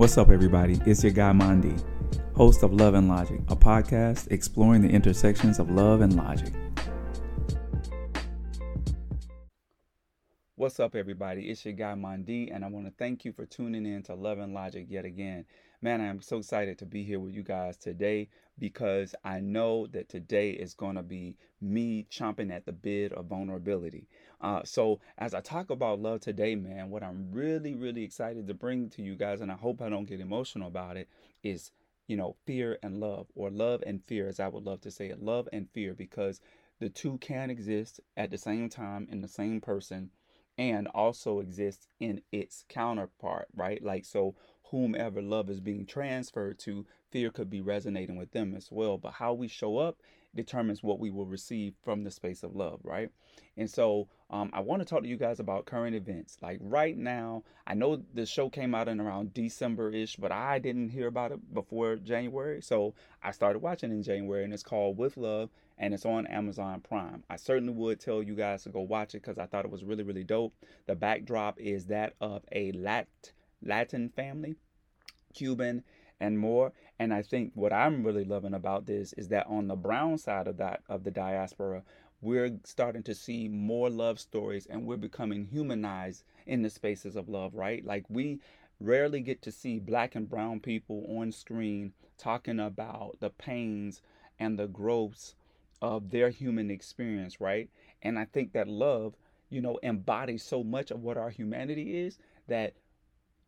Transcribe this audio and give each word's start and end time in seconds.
What's 0.00 0.16
up, 0.16 0.30
everybody? 0.30 0.80
It's 0.86 1.04
your 1.04 1.12
guy 1.12 1.30
Mondi, 1.32 1.78
host 2.34 2.62
of 2.62 2.72
Love 2.72 2.94
and 2.94 3.06
Logic, 3.06 3.38
a 3.48 3.54
podcast 3.54 4.32
exploring 4.32 4.80
the 4.80 4.88
intersections 4.88 5.58
of 5.58 5.70
love 5.70 6.00
and 6.00 6.16
logic. 6.16 6.54
What's 10.54 10.80
up, 10.80 10.94
everybody? 10.94 11.50
It's 11.50 11.66
your 11.66 11.74
guy 11.74 11.92
Mondi, 11.92 12.48
and 12.50 12.64
I 12.64 12.68
want 12.68 12.86
to 12.86 12.92
thank 12.98 13.26
you 13.26 13.32
for 13.34 13.44
tuning 13.44 13.84
in 13.84 14.02
to 14.04 14.14
Love 14.14 14.38
and 14.38 14.54
Logic 14.54 14.86
yet 14.88 15.04
again. 15.04 15.44
Man, 15.82 16.02
I'm 16.02 16.20
so 16.20 16.36
excited 16.36 16.76
to 16.78 16.84
be 16.84 17.04
here 17.04 17.18
with 17.18 17.32
you 17.32 17.42
guys 17.42 17.78
today 17.78 18.28
because 18.58 19.14
I 19.24 19.40
know 19.40 19.86
that 19.86 20.10
today 20.10 20.50
is 20.50 20.74
going 20.74 20.96
to 20.96 21.02
be 21.02 21.38
me 21.62 22.06
chomping 22.10 22.52
at 22.52 22.66
the 22.66 22.72
bit 22.72 23.14
of 23.14 23.24
vulnerability. 23.28 24.06
Uh, 24.42 24.60
so, 24.62 25.00
as 25.16 25.32
I 25.32 25.40
talk 25.40 25.70
about 25.70 25.98
love 25.98 26.20
today, 26.20 26.54
man, 26.54 26.90
what 26.90 27.02
I'm 27.02 27.32
really, 27.32 27.74
really 27.74 28.04
excited 28.04 28.46
to 28.46 28.52
bring 28.52 28.90
to 28.90 29.02
you 29.02 29.16
guys, 29.16 29.40
and 29.40 29.50
I 29.50 29.54
hope 29.54 29.80
I 29.80 29.88
don't 29.88 30.04
get 30.04 30.20
emotional 30.20 30.68
about 30.68 30.98
it, 30.98 31.08
is, 31.42 31.70
you 32.06 32.16
know, 32.18 32.36
fear 32.44 32.78
and 32.82 33.00
love, 33.00 33.28
or 33.34 33.48
love 33.48 33.82
and 33.86 34.04
fear, 34.04 34.28
as 34.28 34.38
I 34.38 34.48
would 34.48 34.64
love 34.64 34.82
to 34.82 34.90
say 34.90 35.08
it, 35.08 35.22
love 35.22 35.48
and 35.50 35.70
fear, 35.72 35.94
because 35.94 36.42
the 36.78 36.90
two 36.90 37.16
can 37.18 37.48
exist 37.48 38.00
at 38.18 38.30
the 38.30 38.38
same 38.38 38.68
time 38.68 39.08
in 39.10 39.22
the 39.22 39.28
same 39.28 39.62
person 39.62 40.10
and 40.58 40.88
also 40.88 41.40
exist 41.40 41.86
in 42.00 42.20
its 42.32 42.66
counterpart, 42.68 43.48
right? 43.54 43.82
Like, 43.82 44.04
so 44.04 44.34
whomever 44.70 45.20
love 45.20 45.50
is 45.50 45.60
being 45.60 45.86
transferred 45.86 46.58
to, 46.60 46.86
fear 47.10 47.30
could 47.30 47.50
be 47.50 47.60
resonating 47.60 48.16
with 48.16 48.32
them 48.32 48.54
as 48.56 48.70
well. 48.70 48.98
But 48.98 49.12
how 49.14 49.32
we 49.34 49.48
show 49.48 49.78
up 49.78 49.98
determines 50.34 50.82
what 50.82 51.00
we 51.00 51.10
will 51.10 51.26
receive 51.26 51.74
from 51.82 52.04
the 52.04 52.10
space 52.10 52.42
of 52.42 52.54
love, 52.54 52.80
right? 52.84 53.10
And 53.56 53.68
so 53.68 54.08
um, 54.30 54.50
I 54.52 54.60
want 54.60 54.80
to 54.80 54.86
talk 54.86 55.02
to 55.02 55.08
you 55.08 55.16
guys 55.16 55.40
about 55.40 55.66
current 55.66 55.96
events. 55.96 56.36
Like 56.40 56.58
right 56.62 56.96
now, 56.96 57.42
I 57.66 57.74
know 57.74 58.02
the 58.14 58.24
show 58.26 58.48
came 58.48 58.74
out 58.74 58.88
in 58.88 59.00
around 59.00 59.34
December 59.34 59.90
ish, 59.90 60.16
but 60.16 60.30
I 60.30 60.60
didn't 60.60 60.90
hear 60.90 61.08
about 61.08 61.32
it 61.32 61.52
before 61.52 61.96
January. 61.96 62.62
So 62.62 62.94
I 63.22 63.32
started 63.32 63.58
watching 63.58 63.90
in 63.90 64.02
January, 64.04 64.44
and 64.44 64.54
it's 64.54 64.62
called 64.62 64.96
With 64.96 65.16
Love, 65.16 65.50
and 65.78 65.92
it's 65.92 66.06
on 66.06 66.28
Amazon 66.28 66.80
Prime. 66.80 67.24
I 67.28 67.36
certainly 67.36 67.72
would 67.72 67.98
tell 67.98 68.22
you 68.22 68.34
guys 68.34 68.62
to 68.64 68.68
go 68.68 68.80
watch 68.80 69.14
it 69.14 69.22
because 69.22 69.38
I 69.38 69.46
thought 69.46 69.64
it 69.64 69.70
was 69.70 69.84
really, 69.84 70.04
really 70.04 70.24
dope. 70.24 70.54
The 70.86 70.94
backdrop 70.94 71.58
is 71.58 71.86
that 71.86 72.14
of 72.20 72.44
a 72.52 72.70
Lat- 72.72 73.32
Latin 73.62 74.08
family, 74.08 74.56
Cuban, 75.34 75.82
and 76.20 76.38
more. 76.38 76.72
And 76.98 77.14
I 77.14 77.22
think 77.22 77.52
what 77.54 77.72
I'm 77.72 78.04
really 78.04 78.24
loving 78.24 78.54
about 78.54 78.86
this 78.86 79.12
is 79.14 79.28
that 79.28 79.46
on 79.46 79.68
the 79.68 79.76
brown 79.76 80.18
side 80.18 80.46
of 80.46 80.58
that 80.58 80.82
of 80.88 81.04
the 81.04 81.10
diaspora, 81.10 81.82
we're 82.20 82.58
starting 82.64 83.02
to 83.04 83.14
see 83.14 83.48
more 83.48 83.88
love 83.88 84.20
stories 84.20 84.66
and 84.66 84.84
we're 84.86 84.96
becoming 84.96 85.46
humanized 85.46 86.22
in 86.46 86.62
the 86.62 86.70
spaces 86.70 87.16
of 87.16 87.28
love, 87.28 87.54
right? 87.54 87.84
Like 87.84 88.04
we 88.08 88.40
rarely 88.78 89.20
get 89.20 89.42
to 89.42 89.52
see 89.52 89.78
black 89.78 90.14
and 90.14 90.28
brown 90.28 90.60
people 90.60 91.06
on 91.18 91.32
screen 91.32 91.92
talking 92.18 92.60
about 92.60 93.16
the 93.20 93.30
pains 93.30 94.02
and 94.38 94.58
the 94.58 94.66
growths 94.66 95.34
of 95.80 96.10
their 96.10 96.28
human 96.28 96.70
experience, 96.70 97.40
right? 97.40 97.70
And 98.02 98.18
I 98.18 98.26
think 98.26 98.52
that 98.52 98.68
love, 98.68 99.14
you 99.48 99.62
know, 99.62 99.78
embodies 99.82 100.42
so 100.42 100.62
much 100.62 100.90
of 100.90 101.02
what 101.02 101.16
our 101.16 101.30
humanity 101.30 101.98
is 101.98 102.18
that 102.48 102.74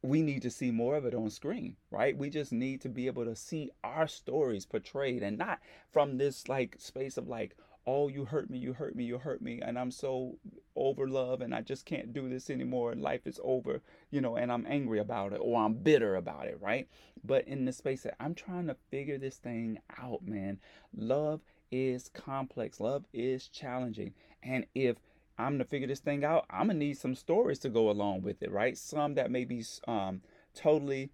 we 0.03 0.21
need 0.21 0.43
to 0.43 0.51
see 0.51 0.71
more 0.71 0.97
of 0.97 1.05
it 1.05 1.15
on 1.15 1.31
screen, 1.31 1.77
right? 1.91 2.17
We 2.17 2.29
just 2.29 2.53
need 2.53 2.81
to 2.83 2.89
be 2.89 3.07
able 3.07 3.25
to 3.25 3.37
see 3.37 3.71
our 3.85 4.09
stories 4.09 4.67
portrayed 4.67 5.23
and 5.23 5.39
not 5.39 5.61
from 5.91 6.19
this 6.19 6.49
like 6.49 6.77
space 6.79 7.17
of 7.17 7.29
like, 7.29 7.57
oh, 7.87 8.09
you 8.09 8.25
hurt 8.25 8.51
me, 8.51 8.59
you 8.59 8.73
hurt 8.73 8.95
me, 8.95 9.05
you 9.05 9.19
hurt 9.19 9.43
me, 9.43 9.61
and 9.61 9.79
I'm 9.79 9.91
so 9.91 10.39
over 10.75 11.09
love 11.09 11.41
and 11.41 11.55
I 11.55 11.61
just 11.61 11.85
can't 11.85 12.13
do 12.13 12.29
this 12.29 12.51
anymore 12.51 12.93
and 12.93 13.01
life 13.01 13.27
is 13.27 13.41
over, 13.43 13.81
you 14.11 14.21
know, 14.21 14.37
and 14.37 14.51
I'm 14.51 14.67
angry 14.69 14.99
about 14.99 15.33
it 15.33 15.41
or 15.41 15.63
I'm 15.63 15.75
bitter 15.75 16.17
about 16.17 16.47
it, 16.47 16.59
right? 16.61 16.89
But 17.25 17.47
in 17.47 17.65
the 17.65 17.73
space 17.73 18.03
that 18.03 18.17
I'm 18.21 18.35
trying 18.35 18.67
to 18.69 18.77
figure 18.91 19.19
this 19.19 19.37
thing 19.37 19.79
out, 20.01 20.27
man, 20.27 20.59
love 20.97 21.41
is 21.71 22.09
complex, 22.09 22.81
love 22.81 23.05
is 23.13 23.49
challenging. 23.49 24.15
And 24.43 24.67
if 24.75 24.97
I'm 25.43 25.55
gonna 25.55 25.65
figure 25.65 25.89
this 25.89 26.01
thing 26.01 26.25
out, 26.25 26.47
I'm 26.49 26.69
gonna 26.69 26.79
need 26.79 26.99
some 26.99 27.15
stories 27.15 27.59
to 27.61 27.69
go 27.69 27.91
along 27.91 28.23
with 28.23 28.43
it, 28.43 28.51
right? 28.51 28.79
Some 28.79 29.15
that 29.15 29.31
may 29.31 29.45
be 29.45 29.65
um, 29.89 30.23
totally 30.55 31.11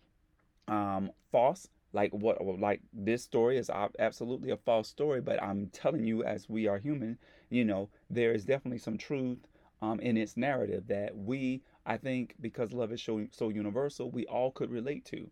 um, 0.69 1.11
false, 1.33 1.69
like 1.93 2.13
what, 2.13 2.45
like 2.61 2.83
this 2.93 3.23
story 3.23 3.57
is 3.57 3.71
absolutely 3.99 4.51
a 4.51 4.57
false 4.57 4.89
story. 4.89 5.21
But 5.21 5.43
I'm 5.43 5.69
telling 5.69 6.05
you, 6.05 6.23
as 6.25 6.49
we 6.49 6.67
are 6.67 6.79
human, 6.79 7.19
you 7.49 7.65
know, 7.65 7.89
there 8.11 8.33
is 8.33 8.45
definitely 8.45 8.79
some 8.79 8.99
truth 8.99 9.39
um, 9.81 9.99
in 10.01 10.17
its 10.17 10.37
narrative 10.37 10.89
that 10.89 11.17
we, 11.17 11.63
I 11.87 11.97
think, 11.97 12.35
because 12.41 12.73
love 12.73 12.93
is 12.93 13.03
so 13.03 13.27
so 13.31 13.49
universal, 13.49 14.11
we 14.11 14.27
all 14.27 14.51
could 14.51 14.71
relate 14.71 15.05
to. 15.07 15.31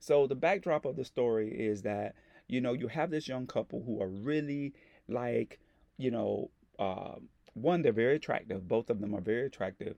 So 0.00 0.26
the 0.26 0.34
backdrop 0.36 0.84
of 0.86 0.96
the 0.96 1.04
story 1.04 1.50
is 1.50 1.82
that 1.82 2.14
you 2.46 2.60
know 2.60 2.72
you 2.72 2.88
have 2.88 3.10
this 3.10 3.28
young 3.28 3.46
couple 3.46 3.82
who 3.84 4.00
are 4.00 4.08
really 4.08 4.72
like 5.08 5.58
you 5.98 6.10
know. 6.10 6.50
Uh, 6.78 7.16
one, 7.54 7.82
they're 7.82 7.92
very 7.92 8.16
attractive. 8.16 8.68
Both 8.68 8.90
of 8.90 9.00
them 9.00 9.14
are 9.14 9.20
very 9.20 9.46
attractive. 9.46 9.96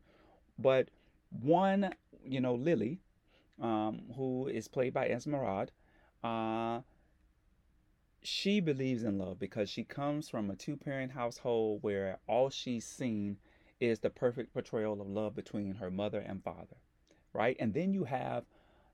But 0.58 0.88
one, 1.30 1.94
you 2.24 2.40
know, 2.40 2.54
Lily, 2.54 3.00
um, 3.60 4.02
who 4.16 4.48
is 4.48 4.68
played 4.68 4.92
by 4.92 5.08
Esmeralda, 5.08 5.72
uh, 6.22 6.80
she 8.22 8.60
believes 8.60 9.02
in 9.02 9.18
love 9.18 9.38
because 9.38 9.70
she 9.70 9.84
comes 9.84 10.28
from 10.28 10.50
a 10.50 10.56
two 10.56 10.76
parent 10.76 11.12
household 11.12 11.82
where 11.82 12.18
all 12.26 12.50
she's 12.50 12.84
seen 12.84 13.38
is 13.80 14.00
the 14.00 14.10
perfect 14.10 14.52
portrayal 14.52 15.00
of 15.00 15.08
love 15.08 15.34
between 15.34 15.74
her 15.76 15.90
mother 15.90 16.20
and 16.20 16.44
father, 16.44 16.76
right? 17.32 17.56
And 17.58 17.72
then 17.72 17.94
you 17.94 18.04
have, 18.04 18.44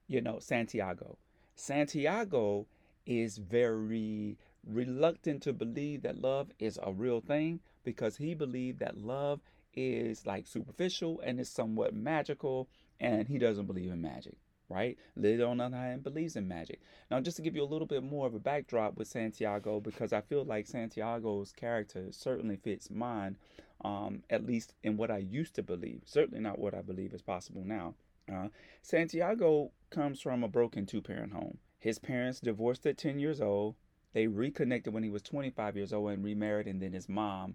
you 0.07 0.21
know, 0.21 0.39
Santiago. 0.39 1.19
Santiago 1.57 2.67
is 3.05 3.39
very 3.39 4.39
reluctant 4.67 5.43
to 5.43 5.53
believe 5.53 6.03
that 6.03 6.21
love 6.21 6.51
is 6.59 6.79
a 6.83 6.93
real 6.93 7.21
thing 7.21 7.61
because 7.85 8.17
he 8.17 8.35
believed 8.35 8.81
that 8.81 8.99
love 8.99 9.41
is 9.75 10.27
like 10.27 10.47
superficial 10.47 11.21
and 11.21 11.39
is 11.39 11.49
somewhat 11.49 11.95
magical 11.95 12.69
and 13.01 13.29
he 13.29 13.39
doesn't 13.39 13.67
believe 13.67 13.91
in 13.91 14.01
magic 14.01 14.37
right? 14.69 14.99
Lily 15.15 15.41
on 15.45 15.59
the 15.59 15.65
other 15.67 15.77
hand 15.77 16.03
believes 16.03 16.35
in 16.35 16.49
magic. 16.49 16.81
Now 17.09 17.21
just 17.21 17.37
to 17.37 17.43
give 17.45 17.55
you 17.55 17.63
a 17.63 17.65
little 17.65 17.87
bit 17.87 18.03
more 18.03 18.27
of 18.27 18.35
a 18.35 18.41
backdrop 18.41 18.97
with 18.97 19.07
santiago 19.07 19.79
because 19.79 20.13
i 20.13 20.21
feel 20.21 20.45
like 20.45 20.67
santiago's 20.67 21.53
character 21.53 22.09
certainly 22.11 22.57
fits 22.57 22.91
mine 22.91 23.37
um, 23.85 24.25
at 24.29 24.45
least 24.45 24.75
in 24.83 24.97
what 24.97 25.11
i 25.11 25.19
used 25.19 25.55
to 25.55 25.63
believe 25.63 26.03
certainly 26.05 26.41
not 26.41 26.59
what 26.59 26.75
i 26.75 26.83
believe 26.83 27.15
is 27.15 27.23
possible 27.23 27.63
now 27.65 27.95
uh, 28.33 28.49
santiago 28.83 29.71
comes 29.91 30.21
from 30.21 30.43
a 30.43 30.49
broken 30.49 30.85
two-parent 30.85 31.33
home. 31.33 31.59
His 31.79 31.99
parents 31.99 32.41
divorced 32.41 32.87
at 32.87 32.99
10 32.99 33.19
years 33.19 33.41
old 33.41 33.77
they 34.17 34.27
reconnected 34.27 34.95
when 34.95 35.03
he 35.03 35.11
was 35.11 35.21
25 35.21 35.77
years 35.77 35.93
old 35.93 36.11
and 36.11 36.25
remarried, 36.25 36.67
and 36.67 36.81
then 36.81 36.95
his 36.95 37.07
mom 37.07 37.55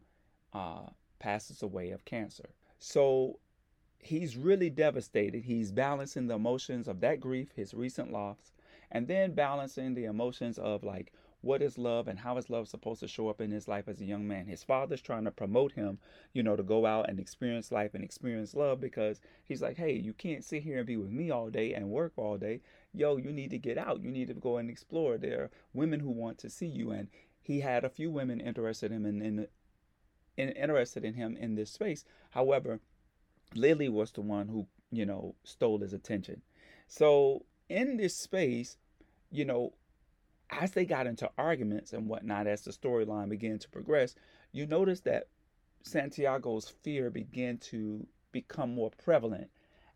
uh, 0.54 0.86
passes 1.18 1.64
away 1.64 1.90
of 1.90 2.06
cancer. 2.06 2.50
So 2.78 3.40
he's 3.98 4.38
really 4.38 4.70
devastated. 4.70 5.44
He's 5.44 5.72
balancing 5.72 6.28
the 6.28 6.36
emotions 6.36 6.88
of 6.88 7.02
that 7.02 7.20
grief, 7.20 7.48
his 7.56 7.74
recent 7.74 8.12
loss, 8.12 8.54
and 8.92 9.08
then 9.08 9.34
balancing 9.34 9.96
the 9.96 10.06
emotions 10.06 10.60
of 10.60 10.84
like 10.84 11.12
what 11.42 11.62
is 11.62 11.78
love 11.78 12.08
and 12.08 12.20
how 12.20 12.38
is 12.38 12.50
love 12.50 12.68
supposed 12.68 13.00
to 13.00 13.08
show 13.08 13.30
up 13.30 13.42
in 13.42 13.52
his 13.52 13.68
life 13.68 13.88
as 13.88 14.00
a 14.00 14.06
young 14.06 14.28
man. 14.28 14.46
His 14.46 14.64
father's 14.64 15.02
trying 15.02 15.26
to 15.26 15.32
promote 15.32 15.72
him, 15.74 16.00
you 16.34 16.44
know, 16.44 16.56
to 16.56 16.64
go 16.64 16.86
out 16.86 17.10
and 17.10 17.20
experience 17.20 17.72
life 17.72 17.94
and 17.94 18.04
experience 18.04 18.54
love 18.54 18.80
because 18.80 19.22
he's 19.44 19.62
like, 19.62 19.78
hey, 19.78 19.94
you 19.94 20.14
can't 20.14 20.44
sit 20.44 20.64
here 20.64 20.78
and 20.78 20.88
be 20.88 20.98
with 20.98 21.12
me 21.12 21.32
all 21.32 21.50
day 21.50 21.74
and 21.74 21.90
work 21.90 22.14
all 22.16 22.38
day 22.38 22.62
yo, 22.94 23.18
you 23.18 23.32
need 23.32 23.52
to 23.52 23.58
get 23.58 23.78
out. 23.78 24.02
You 24.02 24.12
need 24.12 24.28
to 24.28 24.34
go 24.34 24.58
and 24.58 24.70
explore. 24.70 25.18
There 25.18 25.44
are 25.44 25.52
women 25.74 26.00
who 26.00 26.12
want 26.12 26.38
to 26.40 26.50
see 26.50 26.68
you. 26.68 26.92
And 26.92 27.08
he 27.42 27.62
had 27.62 27.84
a 27.84 27.90
few 27.90 28.12
women 28.12 28.40
interested 28.40 28.92
in 28.92 29.06
him 29.06 29.22
in, 29.22 29.22
in, 29.22 29.48
in 30.38 30.50
interested 30.50 31.06
in 31.06 31.14
him 31.14 31.38
in 31.38 31.56
this 31.56 31.72
space. 31.72 32.04
However, 32.32 32.80
Lily 33.56 33.90
was 33.90 34.12
the 34.12 34.22
one 34.22 34.48
who, 34.48 34.68
you 34.92 35.06
know, 35.06 35.36
stole 35.44 35.80
his 35.80 35.94
attention. 35.94 36.42
So 36.88 37.46
in 37.70 37.98
this 37.98 38.16
space, 38.16 38.78
you 39.32 39.46
know, 39.46 39.74
as 40.52 40.72
they 40.72 40.86
got 40.86 41.08
into 41.08 41.30
arguments 41.38 41.94
and 41.94 42.08
whatnot, 42.08 42.46
as 42.46 42.62
the 42.62 42.72
storyline 42.72 43.30
began 43.30 43.58
to 43.60 43.70
progress, 43.70 44.16
you 44.52 44.68
notice 44.68 45.00
that 45.02 45.28
Santiago's 45.84 46.70
fear 46.70 47.10
began 47.10 47.58
to 47.58 48.06
become 48.32 48.76
more 48.76 48.92
prevalent 49.04 49.50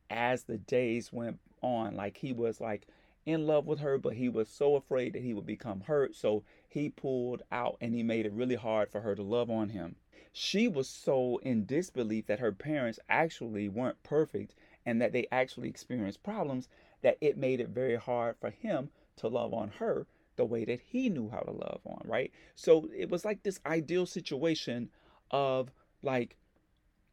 as 0.09 0.43
the 0.43 0.57
days 0.57 1.11
went 1.11 1.39
on. 1.61 1.95
Like 1.95 2.17
he 2.17 2.31
was 2.31 2.61
like 2.61 2.87
in 3.25 3.45
love 3.45 3.67
with 3.67 3.79
her, 3.79 3.97
but 3.97 4.13
he 4.13 4.29
was 4.29 4.47
so 4.47 4.75
afraid 4.75 5.13
that 5.13 5.21
he 5.21 5.33
would 5.33 5.45
become 5.45 5.81
hurt. 5.81 6.15
So 6.15 6.43
he 6.67 6.89
pulled 6.89 7.43
out 7.51 7.77
and 7.81 7.93
he 7.93 8.03
made 8.03 8.25
it 8.25 8.33
really 8.33 8.55
hard 8.55 8.89
for 8.89 9.01
her 9.01 9.15
to 9.15 9.23
love 9.23 9.49
on 9.49 9.69
him. 9.69 9.95
She 10.31 10.67
was 10.67 10.89
so 10.89 11.37
in 11.43 11.65
disbelief 11.65 12.27
that 12.27 12.39
her 12.39 12.51
parents 12.51 12.99
actually 13.09 13.69
weren't 13.69 14.01
perfect 14.03 14.55
and 14.85 15.01
that 15.01 15.11
they 15.11 15.27
actually 15.31 15.69
experienced 15.69 16.23
problems 16.23 16.67
that 17.01 17.17
it 17.21 17.37
made 17.37 17.59
it 17.59 17.69
very 17.69 17.95
hard 17.95 18.35
for 18.39 18.49
him 18.49 18.89
to 19.17 19.27
love 19.27 19.53
on 19.53 19.69
her 19.79 20.07
the 20.35 20.45
way 20.45 20.65
that 20.65 20.81
he 20.81 21.09
knew 21.09 21.29
how 21.29 21.39
to 21.39 21.51
love 21.51 21.81
on, 21.85 22.01
right? 22.05 22.31
So 22.55 22.89
it 22.95 23.09
was 23.09 23.25
like 23.25 23.43
this 23.43 23.59
ideal 23.65 24.05
situation 24.05 24.89
of 25.31 25.71
like, 26.01 26.37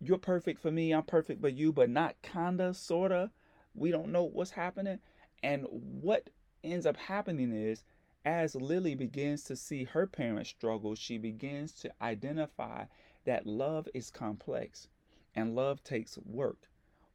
you're 0.01 0.19
perfect 0.19 0.61
for 0.61 0.71
me, 0.71 0.93
I'm 0.93 1.05
perfect 1.05 1.41
for 1.41 1.49
you, 1.49 1.73
but 1.73 1.91
not 1.91 2.21
kinda, 2.23 2.75
sorta 2.75 3.31
we 3.75 3.91
don't 3.91 4.13
know 4.13 4.25
what's 4.25 4.51
happening 4.51 4.99
And 5.43 5.67
what 5.71 6.31
ends 6.63 6.87
up 6.87 6.97
happening 6.97 7.53
is 7.53 7.85
as 8.25 8.55
Lily 8.55 8.95
begins 8.95 9.43
to 9.45 9.57
see 9.57 9.85
her 9.85 10.07
parents 10.07 10.51
struggle, 10.51 10.95
she 10.95 11.19
begins 11.19 11.73
to 11.81 11.93
identify 12.01 12.85
that 13.25 13.47
love 13.47 13.89
is 13.95 14.11
complex 14.11 14.89
and 15.35 15.55
love 15.57 15.83
takes 15.83 16.19
work. 16.19 16.69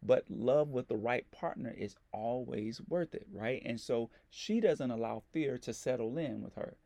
But 0.04 0.30
love 0.30 0.70
with 0.70 0.88
the 0.88 0.98
right 0.98 1.30
partner 1.32 1.74
is 1.76 1.96
always 2.12 2.82
worth 2.88 3.16
it, 3.16 3.28
right? 3.32 3.62
And 3.66 3.80
so 3.80 4.10
she 4.30 4.60
doesn't 4.60 4.92
allow 4.92 5.24
fear 5.32 5.58
to 5.60 5.74
settle 5.74 6.18
in 6.18 6.42
with 6.42 6.56
her. 6.56 6.78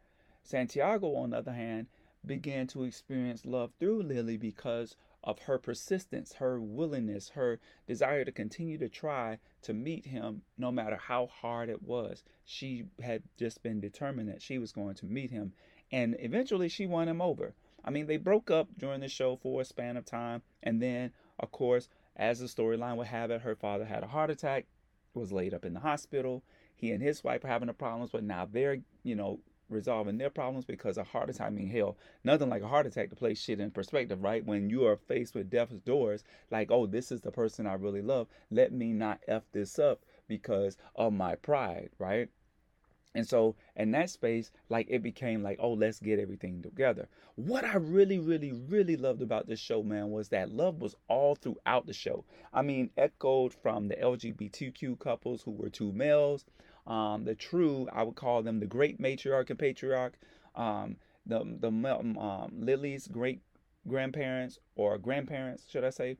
Santiago, 0.43 1.15
on 1.15 1.31
the 1.31 1.37
other 1.37 1.53
hand, 1.53 1.87
began 2.25 2.67
to 2.67 2.83
experience 2.83 3.45
love 3.45 3.71
through 3.79 4.03
Lily 4.03 4.37
because 4.37 4.95
of 5.23 5.39
her 5.39 5.57
persistence, 5.57 6.33
her 6.33 6.59
willingness, 6.59 7.29
her 7.29 7.59
desire 7.87 8.25
to 8.25 8.31
continue 8.31 8.77
to 8.77 8.89
try 8.89 9.37
to 9.61 9.73
meet 9.73 10.05
him 10.05 10.41
no 10.57 10.71
matter 10.71 10.95
how 10.95 11.27
hard 11.27 11.69
it 11.69 11.83
was. 11.83 12.23
She 12.43 12.85
had 13.01 13.23
just 13.37 13.61
been 13.61 13.79
determined 13.79 14.29
that 14.29 14.41
she 14.41 14.57
was 14.57 14.71
going 14.71 14.95
to 14.95 15.05
meet 15.05 15.31
him. 15.31 15.53
And 15.91 16.15
eventually 16.19 16.69
she 16.69 16.87
won 16.87 17.07
him 17.07 17.21
over. 17.21 17.53
I 17.83 17.91
mean, 17.91 18.07
they 18.07 18.17
broke 18.17 18.49
up 18.49 18.69
during 18.77 19.01
the 19.01 19.07
show 19.07 19.35
for 19.35 19.61
a 19.61 19.65
span 19.65 19.97
of 19.97 20.05
time. 20.05 20.41
And 20.63 20.81
then, 20.81 21.11
of 21.39 21.51
course, 21.51 21.89
as 22.21 22.39
the 22.39 22.45
storyline 22.45 22.97
would 22.97 23.07
have 23.07 23.31
it, 23.31 23.41
her 23.41 23.55
father 23.55 23.83
had 23.83 24.03
a 24.03 24.07
heart 24.07 24.29
attack, 24.29 24.67
was 25.15 25.31
laid 25.31 25.55
up 25.55 25.65
in 25.65 25.73
the 25.73 25.79
hospital. 25.79 26.43
He 26.75 26.91
and 26.91 27.01
his 27.01 27.23
wife 27.23 27.43
are 27.43 27.47
having 27.47 27.67
the 27.67 27.73
problems, 27.73 28.11
but 28.11 28.23
now 28.23 28.47
they're, 28.49 28.77
you 29.03 29.15
know, 29.15 29.39
resolving 29.69 30.17
their 30.17 30.29
problems 30.29 30.63
because 30.63 30.97
a 30.97 31.03
heart 31.03 31.31
attack, 31.31 31.47
I 31.47 31.49
mean, 31.49 31.67
hell, 31.67 31.97
nothing 32.23 32.49
like 32.49 32.61
a 32.61 32.67
heart 32.67 32.85
attack 32.85 33.09
to 33.09 33.15
place 33.15 33.41
shit 33.41 33.59
in 33.59 33.71
perspective, 33.71 34.21
right? 34.21 34.45
When 34.45 34.69
you 34.69 34.85
are 34.85 34.97
faced 34.97 35.33
with 35.33 35.49
death's 35.49 35.79
doors, 35.79 36.23
like, 36.51 36.69
oh, 36.69 36.85
this 36.85 37.11
is 37.11 37.21
the 37.21 37.31
person 37.31 37.65
I 37.65 37.73
really 37.73 38.03
love. 38.03 38.27
Let 38.51 38.71
me 38.71 38.93
not 38.93 39.21
F 39.27 39.43
this 39.51 39.79
up 39.79 40.01
because 40.27 40.77
of 40.95 41.13
my 41.13 41.35
pride, 41.35 41.89
right? 41.97 42.29
And 43.13 43.27
so 43.27 43.55
in 43.75 43.91
that 43.91 44.09
space, 44.09 44.51
like 44.69 44.87
it 44.89 45.03
became 45.03 45.43
like, 45.43 45.57
oh, 45.59 45.73
let's 45.73 45.99
get 45.99 46.19
everything 46.19 46.61
together. 46.61 47.09
What 47.35 47.65
I 47.65 47.75
really, 47.75 48.19
really, 48.19 48.51
really 48.53 48.95
loved 48.95 49.21
about 49.21 49.47
this 49.47 49.59
show, 49.59 49.83
man, 49.83 50.11
was 50.11 50.29
that 50.29 50.51
love 50.51 50.81
was 50.81 50.95
all 51.07 51.35
throughout 51.35 51.87
the 51.87 51.93
show. 51.93 52.23
I 52.53 52.61
mean, 52.61 52.89
echoed 52.97 53.53
from 53.53 53.89
the 53.89 53.95
LGBTQ 53.95 54.99
couples 54.99 55.41
who 55.41 55.51
were 55.51 55.69
two 55.69 55.91
males 55.91 56.45
um, 56.87 57.25
the 57.25 57.35
true, 57.35 57.87
I 57.93 58.03
would 58.03 58.15
call 58.15 58.41
them 58.41 58.59
the 58.59 58.65
great 58.65 58.99
matriarch 58.99 59.49
and 59.49 59.59
patriarch, 59.59 60.17
um, 60.55 60.97
the 61.25 61.39
the 61.59 61.67
um, 61.67 62.51
Lily's 62.59 63.07
great 63.07 63.41
grandparents 63.87 64.59
or 64.75 64.97
grandparents, 64.97 65.69
should 65.69 65.83
I 65.83 65.91
say, 65.91 66.17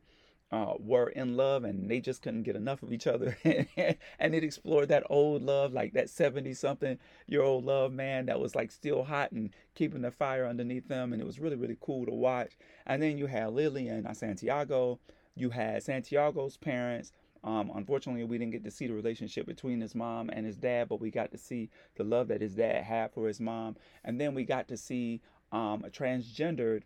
uh, 0.51 0.73
were 0.79 1.09
in 1.09 1.37
love 1.37 1.63
and 1.63 1.89
they 1.89 1.99
just 1.99 2.21
couldn't 2.21 2.43
get 2.43 2.55
enough 2.55 2.83
of 2.83 2.91
each 2.91 3.07
other. 3.07 3.37
and 3.45 4.35
it 4.35 4.43
explored 4.43 4.89
that 4.89 5.03
old 5.09 5.41
love, 5.41 5.73
like 5.73 5.93
that 5.93 6.09
70 6.09 6.53
something 6.53 6.97
year 7.27 7.41
old 7.41 7.65
love, 7.65 7.93
man, 7.93 8.25
that 8.25 8.39
was 8.39 8.55
like 8.55 8.71
still 8.71 9.03
hot 9.03 9.31
and 9.31 9.51
keeping 9.75 10.01
the 10.01 10.11
fire 10.11 10.45
underneath 10.45 10.87
them. 10.87 11.13
And 11.13 11.21
it 11.21 11.25
was 11.25 11.39
really, 11.39 11.55
really 11.55 11.77
cool 11.79 12.05
to 12.05 12.11
watch. 12.11 12.51
And 12.85 13.01
then 13.01 13.17
you 13.17 13.27
had 13.27 13.53
Lily 13.53 13.87
and 13.87 14.05
uh, 14.05 14.13
Santiago. 14.13 14.99
You 15.35 15.51
had 15.51 15.83
Santiago's 15.83 16.57
parents 16.57 17.13
um, 17.43 17.71
unfortunately, 17.73 18.23
we 18.23 18.37
didn't 18.37 18.51
get 18.51 18.63
to 18.65 18.71
see 18.71 18.87
the 18.87 18.93
relationship 18.93 19.47
between 19.47 19.81
his 19.81 19.95
mom 19.95 20.29
and 20.29 20.45
his 20.45 20.57
dad, 20.57 20.89
but 20.89 21.01
we 21.01 21.09
got 21.09 21.31
to 21.31 21.37
see 21.37 21.69
the 21.95 22.03
love 22.03 22.27
that 22.27 22.41
his 22.41 22.53
dad 22.53 22.83
had 22.83 23.11
for 23.13 23.27
his 23.27 23.39
mom, 23.39 23.75
and 24.03 24.21
then 24.21 24.35
we 24.35 24.43
got 24.43 24.67
to 24.67 24.77
see 24.77 25.21
um, 25.51 25.83
a 25.85 25.89
transgendered, 25.89 26.83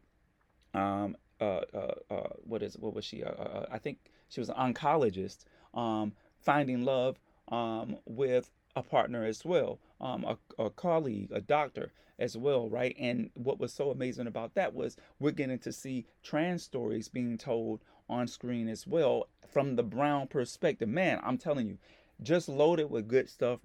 um, 0.74 1.18
uh, 1.42 1.62
uh, 1.74 1.94
uh, 2.10 2.30
what 2.44 2.64
is 2.64 2.78
what 2.78 2.94
was 2.94 3.06
she? 3.06 3.24
Uh, 3.24 3.30
uh, 3.30 3.66
I 3.72 3.78
think 3.78 3.98
she 4.30 4.40
was 4.40 4.50
an 4.50 4.56
oncologist, 4.56 5.46
um, 5.74 6.14
finding 6.40 6.84
love 6.84 7.20
um, 7.50 7.98
with 8.06 8.52
a 8.76 8.84
partner 8.84 9.24
as 9.24 9.46
well, 9.46 9.80
um, 10.02 10.26
a, 10.26 10.38
a 10.64 10.70
colleague, 10.70 11.32
a 11.32 11.42
doctor 11.42 11.92
as 12.20 12.38
well, 12.38 12.70
right? 12.70 12.96
And 13.00 13.30
what 13.34 13.60
was 13.60 13.74
so 13.74 13.92
amazing 13.92 14.28
about 14.28 14.56
that 14.56 14.74
was 14.74 14.98
we're 15.20 15.32
getting 15.32 15.60
to 15.60 15.72
see 15.72 16.06
trans 16.24 16.64
stories 16.64 17.08
being 17.08 17.38
told 17.38 17.82
on 18.10 18.28
screen 18.28 18.68
as 18.68 18.86
well 18.86 19.28
from 19.48 19.76
the 19.76 19.84
brown 19.84 20.28
perspective. 20.28 20.90
Man, 20.90 21.20
I'm 21.24 21.38
telling 21.38 21.68
you, 21.68 21.78
just 22.22 22.48
loaded 22.48 22.90
with 22.90 23.08
good 23.08 23.30
stuff. 23.30 23.60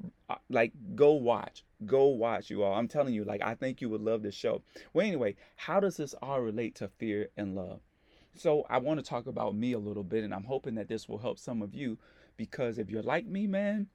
Like, 0.48 0.72
go 0.94 1.12
watch. 1.12 1.64
Go 1.86 2.08
watch, 2.08 2.50
you 2.50 2.62
all. 2.62 2.74
I'm 2.74 2.88
telling 2.88 3.14
you, 3.14 3.24
like, 3.24 3.42
I 3.42 3.54
think 3.54 3.80
you 3.80 3.88
would 3.88 4.02
love 4.02 4.22
this 4.22 4.34
show. 4.34 4.62
Well, 4.92 5.06
anyway, 5.06 5.36
how 5.56 5.80
does 5.80 5.96
this 5.96 6.14
all 6.20 6.40
relate 6.40 6.74
to 6.76 6.88
fear 6.88 7.28
and 7.36 7.54
love? 7.54 7.80
So, 8.34 8.66
I 8.68 8.78
want 8.78 9.00
to 9.00 9.06
talk 9.06 9.26
about 9.26 9.54
me 9.54 9.72
a 9.72 9.78
little 9.78 10.04
bit, 10.04 10.22
and 10.22 10.34
I'm 10.34 10.44
hoping 10.44 10.74
that 10.76 10.88
this 10.88 11.08
will 11.08 11.18
help 11.18 11.38
some 11.38 11.62
of 11.62 11.74
you 11.74 11.98
because 12.36 12.78
if 12.78 12.90
you're 12.90 13.02
like 13.02 13.26
me, 13.26 13.46
man, 13.46 13.88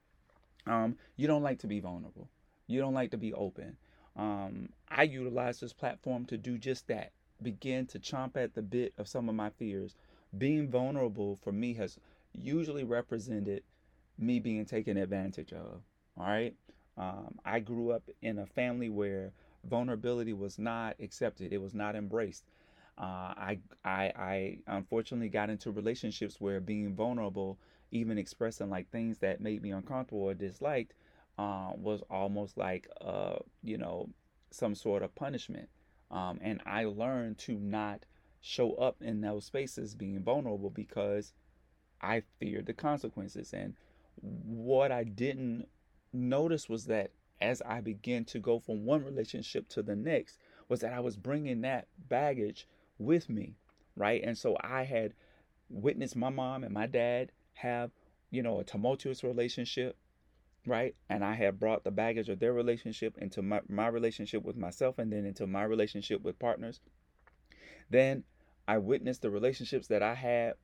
um, 0.66 0.96
you 1.16 1.26
don't 1.26 1.42
like 1.42 1.58
to 1.60 1.66
be 1.66 1.80
vulnerable. 1.80 2.28
You 2.66 2.80
don't 2.80 2.94
like 2.94 3.10
to 3.12 3.16
be 3.16 3.32
open. 3.32 3.76
Um, 4.16 4.70
I 4.88 5.04
utilize 5.04 5.60
this 5.60 5.72
platform 5.72 6.24
to 6.26 6.36
do 6.36 6.58
just 6.58 6.88
that. 6.88 7.12
Begin 7.42 7.86
to 7.86 7.98
chomp 7.98 8.36
at 8.36 8.54
the 8.54 8.62
bit 8.62 8.94
of 8.98 9.08
some 9.08 9.28
of 9.28 9.34
my 9.34 9.50
fears, 9.50 9.94
being 10.36 10.68
vulnerable 10.68 11.36
for 11.36 11.52
me 11.52 11.74
has 11.74 11.98
usually 12.32 12.84
represented 12.84 13.62
me 14.18 14.40
being 14.40 14.64
taken 14.64 14.96
advantage 14.96 15.52
of. 15.52 15.82
All 16.16 16.26
right. 16.26 16.54
Um, 16.96 17.38
I 17.44 17.60
grew 17.60 17.90
up 17.90 18.02
in 18.22 18.38
a 18.38 18.46
family 18.46 18.88
where 18.88 19.32
vulnerability 19.64 20.32
was 20.32 20.58
not 20.58 20.96
accepted, 21.00 21.52
it 21.52 21.58
was 21.60 21.74
not 21.74 21.94
embraced. 21.96 22.44
Uh, 22.98 23.34
I, 23.36 23.58
I, 23.84 24.12
I 24.16 24.58
unfortunately 24.68 25.28
got 25.28 25.50
into 25.50 25.70
relationships 25.70 26.40
where 26.40 26.60
being 26.60 26.94
vulnerable, 26.94 27.58
even 27.90 28.16
expressing 28.16 28.70
like 28.70 28.90
things 28.90 29.18
that 29.18 29.40
made 29.40 29.62
me 29.62 29.70
uncomfortable 29.70 30.22
or 30.22 30.34
disliked, 30.34 30.94
uh, 31.38 31.72
was 31.76 32.00
almost 32.10 32.56
like, 32.56 32.88
uh, 33.02 33.36
you 33.62 33.76
know, 33.76 34.08
some 34.50 34.74
sort 34.74 35.02
of 35.02 35.14
punishment. 35.14 35.68
Um, 36.10 36.38
and 36.40 36.62
I 36.64 36.84
learned 36.84 37.38
to 37.40 37.52
not 37.58 38.06
show 38.40 38.74
up 38.74 39.02
in 39.02 39.20
those 39.20 39.44
spaces 39.44 39.94
being 39.94 40.20
vulnerable 40.22 40.70
because 40.70 41.34
I 42.00 42.22
feared 42.38 42.66
the 42.66 42.72
consequences. 42.74 43.52
And 43.52 43.74
what 44.22 44.92
I 44.92 45.04
didn't 45.04 45.68
notice 46.12 46.68
was 46.68 46.86
that 46.86 47.10
as 47.40 47.62
I 47.62 47.80
began 47.80 48.24
to 48.26 48.38
go 48.38 48.58
from 48.58 48.84
one 48.84 49.04
relationship 49.04 49.68
to 49.70 49.82
the 49.82 49.96
next, 49.96 50.38
was 50.68 50.80
that 50.80 50.92
I 50.92 51.00
was 51.00 51.16
bringing 51.16 51.60
that 51.62 51.88
baggage 52.08 52.66
with 52.98 53.28
me, 53.28 53.56
right? 53.94 54.22
And 54.24 54.36
so 54.36 54.56
I 54.60 54.84
had 54.84 55.12
witnessed 55.68 56.16
my 56.16 56.30
mom 56.30 56.64
and 56.64 56.72
my 56.72 56.86
dad 56.86 57.32
have, 57.54 57.90
you 58.30 58.42
know, 58.42 58.60
a 58.60 58.64
tumultuous 58.64 59.22
relationship, 59.22 59.96
right? 60.66 60.94
And 61.08 61.24
I 61.24 61.34
had 61.34 61.60
brought 61.60 61.84
the 61.84 61.90
baggage 61.90 62.28
of 62.28 62.38
their 62.38 62.52
relationship 62.52 63.18
into 63.18 63.42
my, 63.42 63.60
my 63.68 63.88
relationship 63.88 64.42
with 64.42 64.56
myself 64.56 64.98
and 64.98 65.12
then 65.12 65.26
into 65.26 65.46
my 65.46 65.64
relationship 65.64 66.22
with 66.22 66.38
partners. 66.38 66.80
Then 67.90 68.24
I 68.66 68.78
witnessed 68.78 69.22
the 69.22 69.30
relationships 69.30 69.88
that 69.88 70.02
I 70.02 70.14
had 70.14 70.54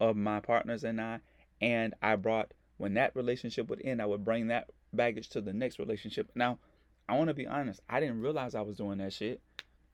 of 0.00 0.16
my 0.16 0.40
partners 0.40 0.84
and 0.84 1.00
I, 1.00 1.20
and 1.60 1.94
I 2.02 2.16
brought 2.16 2.52
when 2.78 2.94
that 2.94 3.14
relationship 3.14 3.68
would 3.68 3.82
end, 3.84 4.00
I 4.00 4.06
would 4.06 4.24
bring 4.24 4.48
that 4.48 4.70
baggage 4.92 5.28
to 5.30 5.40
the 5.40 5.52
next 5.52 5.78
relationship. 5.78 6.30
Now, 6.34 6.58
I 7.08 7.16
want 7.16 7.28
to 7.28 7.34
be 7.34 7.46
honest, 7.46 7.80
I 7.88 8.00
didn't 8.00 8.20
realize 8.20 8.54
I 8.54 8.62
was 8.62 8.76
doing 8.76 8.98
that 8.98 9.12
shit, 9.12 9.40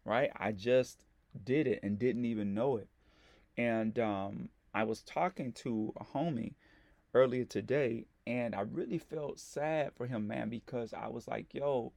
right? 0.05 0.31
I 0.37 0.53
just 0.53 1.05
did 1.45 1.67
it 1.67 1.81
and 1.83 1.99
didn't 1.99 2.25
even 2.25 2.55
know 2.55 2.77
it. 2.77 2.89
And 3.57 3.99
um, 3.99 4.49
I 4.73 4.85
was 4.85 5.03
talking 5.03 5.53
to 5.53 5.93
a 5.97 6.05
homie 6.05 6.55
earlier 7.15 7.45
today, 7.45 8.07
and 8.27 8.55
I 8.55 8.63
really 8.63 8.99
felt 8.99 9.39
sad 9.39 9.93
for 9.97 10.07
him, 10.07 10.27
man, 10.27 10.49
because 10.49 10.93
I 10.93 11.09
was 11.09 11.29
like, 11.29 11.55
yo, 11.55 11.93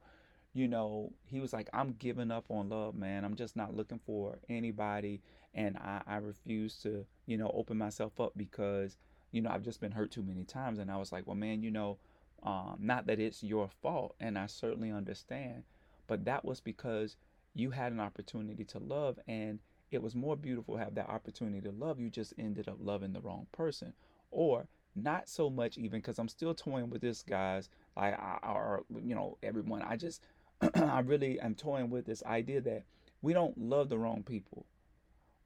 you 0.54 0.68
know, 0.68 1.12
he 1.24 1.40
was 1.40 1.52
like, 1.52 1.68
I'm 1.72 1.94
giving 1.98 2.30
up 2.30 2.46
on 2.48 2.68
love, 2.68 2.94
man. 2.94 3.24
I'm 3.24 3.36
just 3.36 3.56
not 3.56 3.74
looking 3.74 4.00
for 4.04 4.38
anybody 4.48 5.20
and 5.54 5.76
I, 5.76 6.02
I 6.06 6.16
refuse 6.16 6.76
to, 6.82 7.06
you 7.26 7.36
know, 7.36 7.50
open 7.54 7.78
myself 7.78 8.20
up 8.20 8.32
because, 8.36 8.96
you 9.32 9.42
know, 9.42 9.50
I've 9.50 9.62
just 9.62 9.80
been 9.80 9.92
hurt 9.92 10.10
too 10.10 10.22
many 10.22 10.44
times. 10.44 10.78
And 10.78 10.90
I 10.90 10.96
was 10.96 11.12
like, 11.12 11.26
well, 11.26 11.36
man, 11.36 11.62
you 11.62 11.70
know, 11.70 11.98
um, 12.42 12.76
not 12.80 13.06
that 13.06 13.18
it's 13.18 13.42
your 13.42 13.68
fault, 13.82 14.14
and 14.20 14.38
I 14.38 14.46
certainly 14.46 14.92
understand, 14.92 15.64
but 16.06 16.24
that 16.26 16.44
was 16.44 16.60
because 16.60 17.16
you 17.54 17.72
had 17.72 17.90
an 17.92 17.98
opportunity 17.98 18.64
to 18.64 18.78
love, 18.78 19.18
and 19.26 19.58
it 19.90 20.02
was 20.02 20.14
more 20.14 20.36
beautiful 20.36 20.76
to 20.76 20.84
have 20.84 20.94
that 20.94 21.08
opportunity 21.08 21.60
to 21.62 21.72
love. 21.72 21.98
You 21.98 22.10
just 22.10 22.34
ended 22.38 22.68
up 22.68 22.76
loving 22.80 23.12
the 23.12 23.20
wrong 23.20 23.48
person, 23.50 23.92
or 24.30 24.68
not 24.94 25.28
so 25.28 25.50
much 25.50 25.78
even 25.78 26.00
because 26.00 26.18
I'm 26.18 26.28
still 26.28 26.54
toying 26.54 26.90
with 26.90 27.02
this, 27.02 27.22
guys. 27.22 27.70
Like, 27.96 28.14
I, 28.18 28.38
or 28.52 28.84
you 29.04 29.16
know, 29.16 29.36
everyone. 29.42 29.82
I 29.82 29.96
just, 29.96 30.22
I 30.76 31.00
really 31.00 31.40
am 31.40 31.56
toying 31.56 31.90
with 31.90 32.06
this 32.06 32.22
idea 32.22 32.60
that 32.60 32.84
we 33.20 33.32
don't 33.32 33.58
love 33.58 33.88
the 33.88 33.98
wrong 33.98 34.22
people 34.22 34.64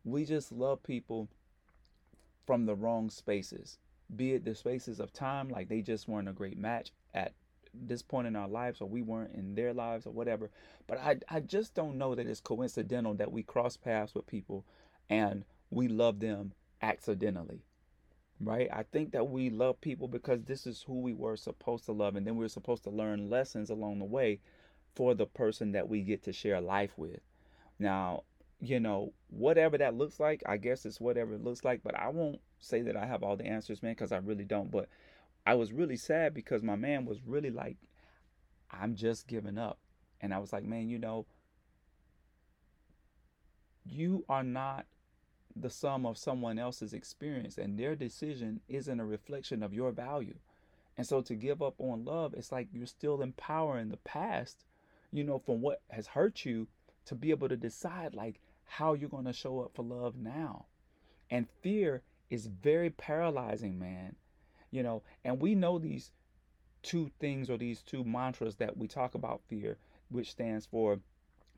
we 0.04 0.24
just 0.24 0.52
love 0.52 0.82
people 0.82 1.28
from 2.46 2.66
the 2.66 2.74
wrong 2.74 3.10
spaces, 3.10 3.78
be 4.14 4.32
it 4.34 4.44
the 4.44 4.54
spaces 4.54 5.00
of 5.00 5.12
time, 5.12 5.48
like 5.48 5.68
they 5.68 5.80
just 5.80 6.08
weren't 6.08 6.28
a 6.28 6.32
great 6.32 6.58
match 6.58 6.92
at 7.14 7.34
this 7.74 8.02
point 8.02 8.26
in 8.26 8.36
our 8.36 8.48
lives, 8.48 8.80
or 8.80 8.88
we 8.88 9.02
weren't 9.02 9.34
in 9.34 9.54
their 9.54 9.72
lives, 9.72 10.06
or 10.06 10.12
whatever. 10.12 10.50
But 10.86 10.98
I, 10.98 11.16
I 11.28 11.40
just 11.40 11.74
don't 11.74 11.96
know 11.96 12.14
that 12.14 12.26
it's 12.26 12.40
coincidental 12.40 13.14
that 13.14 13.32
we 13.32 13.42
cross 13.42 13.76
paths 13.76 14.14
with 14.14 14.26
people 14.26 14.64
and 15.08 15.44
we 15.70 15.88
love 15.88 16.20
them 16.20 16.52
accidentally, 16.82 17.62
right? 18.40 18.68
I 18.72 18.82
think 18.82 19.12
that 19.12 19.28
we 19.28 19.48
love 19.48 19.80
people 19.80 20.08
because 20.08 20.42
this 20.42 20.66
is 20.66 20.82
who 20.82 21.00
we 21.00 21.14
were 21.14 21.36
supposed 21.36 21.86
to 21.86 21.92
love, 21.92 22.16
and 22.16 22.26
then 22.26 22.36
we 22.36 22.44
are 22.44 22.50
supposed 22.50 22.84
to 22.84 22.90
learn 22.90 23.30
lessons 23.30 23.70
along 23.70 23.98
the 23.98 24.04
way 24.04 24.40
for 24.94 25.14
the 25.14 25.26
person 25.26 25.72
that 25.72 25.88
we 25.88 26.02
get 26.02 26.22
to 26.24 26.32
share 26.32 26.60
life 26.60 26.92
with. 26.98 27.20
Now, 27.78 28.24
you 28.62 28.78
know, 28.78 29.12
whatever 29.28 29.76
that 29.76 29.96
looks 29.96 30.20
like, 30.20 30.40
I 30.46 30.56
guess 30.56 30.86
it's 30.86 31.00
whatever 31.00 31.34
it 31.34 31.42
looks 31.42 31.64
like, 31.64 31.82
but 31.82 31.98
I 31.98 32.08
won't 32.08 32.40
say 32.60 32.80
that 32.82 32.96
I 32.96 33.06
have 33.06 33.24
all 33.24 33.36
the 33.36 33.44
answers, 33.44 33.82
man, 33.82 33.92
because 33.92 34.12
I 34.12 34.18
really 34.18 34.44
don't. 34.44 34.70
But 34.70 34.88
I 35.44 35.54
was 35.54 35.72
really 35.72 35.96
sad 35.96 36.32
because 36.32 36.62
my 36.62 36.76
man 36.76 37.04
was 37.04 37.18
really 37.26 37.50
like, 37.50 37.76
I'm 38.70 38.94
just 38.94 39.26
giving 39.26 39.58
up. 39.58 39.78
And 40.20 40.32
I 40.32 40.38
was 40.38 40.52
like, 40.52 40.62
man, 40.62 40.88
you 40.88 41.00
know, 41.00 41.26
you 43.84 44.24
are 44.28 44.44
not 44.44 44.86
the 45.56 45.68
sum 45.68 46.06
of 46.06 46.16
someone 46.16 46.56
else's 46.56 46.94
experience, 46.94 47.58
and 47.58 47.76
their 47.76 47.96
decision 47.96 48.60
isn't 48.68 49.00
a 49.00 49.04
reflection 49.04 49.64
of 49.64 49.74
your 49.74 49.90
value. 49.90 50.36
And 50.96 51.04
so 51.04 51.20
to 51.22 51.34
give 51.34 51.60
up 51.62 51.74
on 51.78 52.04
love, 52.04 52.32
it's 52.34 52.52
like 52.52 52.68
you're 52.72 52.86
still 52.86 53.22
empowering 53.22 53.88
the 53.88 53.96
past, 53.96 54.64
you 55.10 55.24
know, 55.24 55.40
from 55.40 55.60
what 55.60 55.82
has 55.90 56.06
hurt 56.06 56.44
you 56.44 56.68
to 57.06 57.16
be 57.16 57.30
able 57.30 57.48
to 57.48 57.56
decide 57.56 58.14
like 58.14 58.40
how 58.76 58.94
you're 58.94 59.10
going 59.10 59.26
to 59.26 59.34
show 59.34 59.60
up 59.60 59.70
for 59.74 59.84
love 59.84 60.16
now. 60.16 60.64
And 61.30 61.46
fear 61.60 62.00
is 62.30 62.46
very 62.46 62.88
paralyzing, 62.88 63.78
man. 63.78 64.16
You 64.70 64.82
know, 64.82 65.02
and 65.24 65.42
we 65.42 65.54
know 65.54 65.78
these 65.78 66.10
two 66.82 67.10
things 67.20 67.50
or 67.50 67.58
these 67.58 67.82
two 67.82 68.02
mantras 68.02 68.56
that 68.56 68.78
we 68.78 68.88
talk 68.88 69.14
about 69.14 69.42
fear, 69.46 69.76
which 70.08 70.30
stands 70.30 70.64
for 70.64 71.00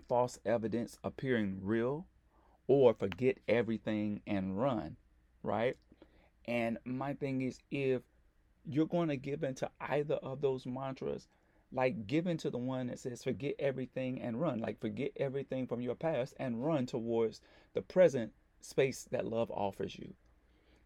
false 0.09 0.40
evidence 0.44 0.99
appearing 1.04 1.61
real 1.62 2.04
or 2.66 2.92
forget 2.92 3.38
everything 3.47 4.21
and 4.26 4.61
run, 4.61 4.97
right? 5.44 5.76
And 6.47 6.78
my 6.85 7.14
thing 7.14 7.42
is, 7.42 7.61
if 7.71 8.02
you're 8.64 8.87
going 8.87 9.09
to 9.09 9.16
give 9.16 9.44
into 9.44 9.71
either 9.80 10.16
of 10.16 10.40
those 10.40 10.66
mantras, 10.66 11.28
like 11.75 12.07
give 12.07 12.25
to 12.38 12.50
the 12.50 12.59
one 12.59 12.87
that 12.87 13.00
says 13.00 13.25
forget 13.25 13.54
everything 13.59 14.21
and 14.23 14.40
run, 14.40 14.61
like 14.61 14.81
forget 14.81 15.11
everything 15.16 15.66
from 15.66 15.81
your 15.81 15.97
past 15.97 16.35
and 16.38 16.64
run 16.64 16.87
towards 16.87 17.40
the 17.75 17.83
present 17.83 18.33
space 18.61 19.07
that 19.11 19.26
love 19.26 19.50
offers 19.50 19.99
you. 19.99 20.14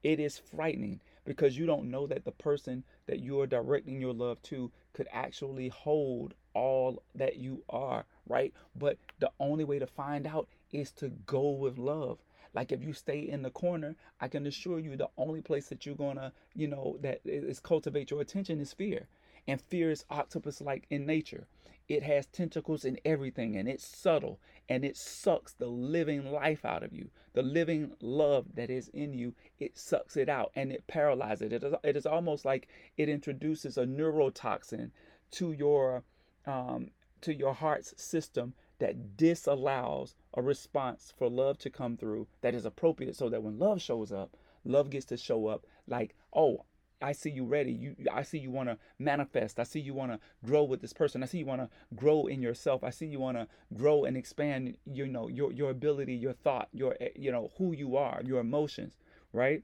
It 0.02 0.18
is 0.18 0.38
frightening 0.38 1.00
because 1.24 1.58
you 1.58 1.66
don't 1.66 1.90
know 1.90 2.06
that 2.06 2.24
the 2.24 2.32
person 2.32 2.84
that 3.06 3.20
you 3.20 3.40
are 3.40 3.46
directing 3.46 4.00
your 4.00 4.14
love 4.14 4.40
to 4.44 4.70
could 4.94 5.08
actually 5.12 5.68
hold 5.68 6.34
all 6.54 7.02
that 7.14 7.36
you 7.36 7.62
are, 7.68 8.06
right? 8.26 8.54
But 8.74 8.96
the 9.18 9.30
only 9.38 9.64
way 9.64 9.78
to 9.78 9.86
find 9.86 10.26
out 10.26 10.48
is 10.72 10.90
to 10.92 11.10
go 11.26 11.50
with 11.50 11.78
love. 11.78 12.18
Like 12.54 12.72
if 12.72 12.82
you 12.82 12.92
stay 12.92 13.20
in 13.20 13.42
the 13.42 13.50
corner, 13.50 13.94
I 14.20 14.28
can 14.28 14.46
assure 14.46 14.78
you 14.78 14.96
the 14.96 15.10
only 15.18 15.42
place 15.42 15.68
that 15.68 15.84
you're 15.84 15.94
gonna, 15.94 16.32
you 16.54 16.66
know, 16.66 16.96
that 17.02 17.20
is 17.24 17.60
cultivate 17.60 18.10
your 18.10 18.20
attention 18.20 18.60
is 18.60 18.72
fear. 18.72 19.06
And 19.48 19.60
fear 19.60 19.90
is 19.90 20.04
octopus 20.10 20.60
like 20.60 20.86
in 20.90 21.06
nature. 21.06 21.48
It 21.88 22.02
has 22.02 22.26
tentacles 22.26 22.84
in 22.84 23.00
everything 23.04 23.56
and 23.56 23.66
it's 23.66 23.86
subtle 23.86 24.38
and 24.68 24.84
it 24.84 24.96
sucks 24.96 25.54
the 25.54 25.68
living 25.68 26.30
life 26.30 26.64
out 26.64 26.82
of 26.82 26.92
you. 26.92 27.10
The 27.32 27.42
living 27.42 27.96
love 28.02 28.54
that 28.54 28.68
is 28.68 28.88
in 28.88 29.14
you, 29.14 29.34
it 29.58 29.78
sucks 29.78 30.16
it 30.18 30.28
out 30.28 30.52
and 30.54 30.70
it 30.70 30.86
paralyzes 30.86 31.42
it. 31.42 31.52
It 31.54 31.64
is, 31.64 31.74
it 31.82 31.96
is 31.96 32.04
almost 32.04 32.44
like 32.44 32.68
it 32.98 33.08
introduces 33.08 33.78
a 33.78 33.86
neurotoxin 33.86 34.90
to 35.30 35.52
your 35.52 36.04
um, 36.46 36.90
to 37.22 37.34
your 37.34 37.54
heart's 37.54 37.94
system 37.96 38.52
that 38.78 39.16
disallows 39.16 40.14
a 40.34 40.42
response 40.42 41.12
for 41.16 41.28
love 41.28 41.58
to 41.58 41.70
come 41.70 41.96
through 41.96 42.26
that 42.42 42.54
is 42.54 42.64
appropriate 42.64 43.16
so 43.16 43.28
that 43.28 43.42
when 43.42 43.58
love 43.58 43.80
shows 43.80 44.12
up, 44.12 44.36
love 44.64 44.90
gets 44.90 45.06
to 45.06 45.16
show 45.16 45.46
up 45.46 45.66
like, 45.86 46.14
oh, 46.32 46.64
I 47.00 47.12
see 47.12 47.30
you 47.30 47.44
ready. 47.44 47.72
You 47.72 47.96
I 48.12 48.22
see 48.22 48.38
you 48.38 48.50
want 48.50 48.68
to 48.68 48.78
manifest. 48.98 49.60
I 49.60 49.62
see 49.62 49.80
you 49.80 49.94
want 49.94 50.12
to 50.12 50.18
grow 50.44 50.64
with 50.64 50.80
this 50.80 50.92
person. 50.92 51.22
I 51.22 51.26
see 51.26 51.38
you 51.38 51.46
want 51.46 51.60
to 51.60 51.68
grow 51.94 52.26
in 52.26 52.42
yourself. 52.42 52.82
I 52.82 52.90
see 52.90 53.06
you 53.06 53.20
want 53.20 53.36
to 53.36 53.46
grow 53.74 54.04
and 54.04 54.16
expand 54.16 54.76
you 54.84 55.06
know 55.06 55.28
your 55.28 55.52
your 55.52 55.70
ability, 55.70 56.14
your 56.14 56.32
thought, 56.32 56.68
your 56.72 56.96
eh, 57.00 57.10
you 57.14 57.30
know 57.30 57.52
who 57.58 57.72
you 57.72 57.96
are, 57.96 58.20
your 58.24 58.40
emotions, 58.40 58.94
right? 59.32 59.62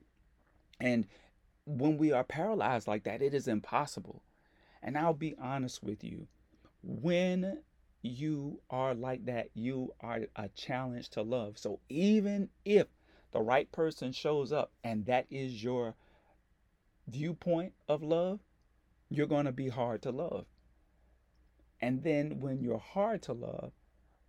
And 0.79 1.07
when 1.65 1.97
we 1.97 2.11
are 2.11 2.23
paralyzed 2.23 2.87
like 2.87 3.03
that, 3.03 3.21
it 3.21 3.33
is 3.33 3.47
impossible. 3.47 4.21
And 4.81 4.97
I'll 4.97 5.13
be 5.13 5.35
honest 5.41 5.83
with 5.83 6.03
you. 6.03 6.27
When 6.83 7.59
you 8.01 8.61
are 8.69 8.93
like 8.93 9.25
that, 9.25 9.49
you 9.55 9.93
are 9.99 10.21
a 10.35 10.49
challenge 10.49 11.09
to 11.11 11.23
love. 11.23 11.57
So 11.57 11.79
even 11.89 12.49
if 12.63 12.87
the 13.31 13.41
right 13.41 13.69
person 13.71 14.11
shows 14.11 14.53
up 14.53 14.71
and 14.83 15.05
that 15.07 15.25
is 15.29 15.63
your 15.63 15.95
viewpoint 17.07 17.73
of 17.87 18.01
love, 18.01 18.39
you're 19.09 19.27
going 19.27 19.45
to 19.45 19.51
be 19.51 19.69
hard 19.69 20.01
to 20.03 20.11
love. 20.11 20.45
And 21.81 22.03
then 22.03 22.39
when 22.39 22.61
you're 22.61 22.77
hard 22.77 23.21
to 23.23 23.33
love, 23.33 23.71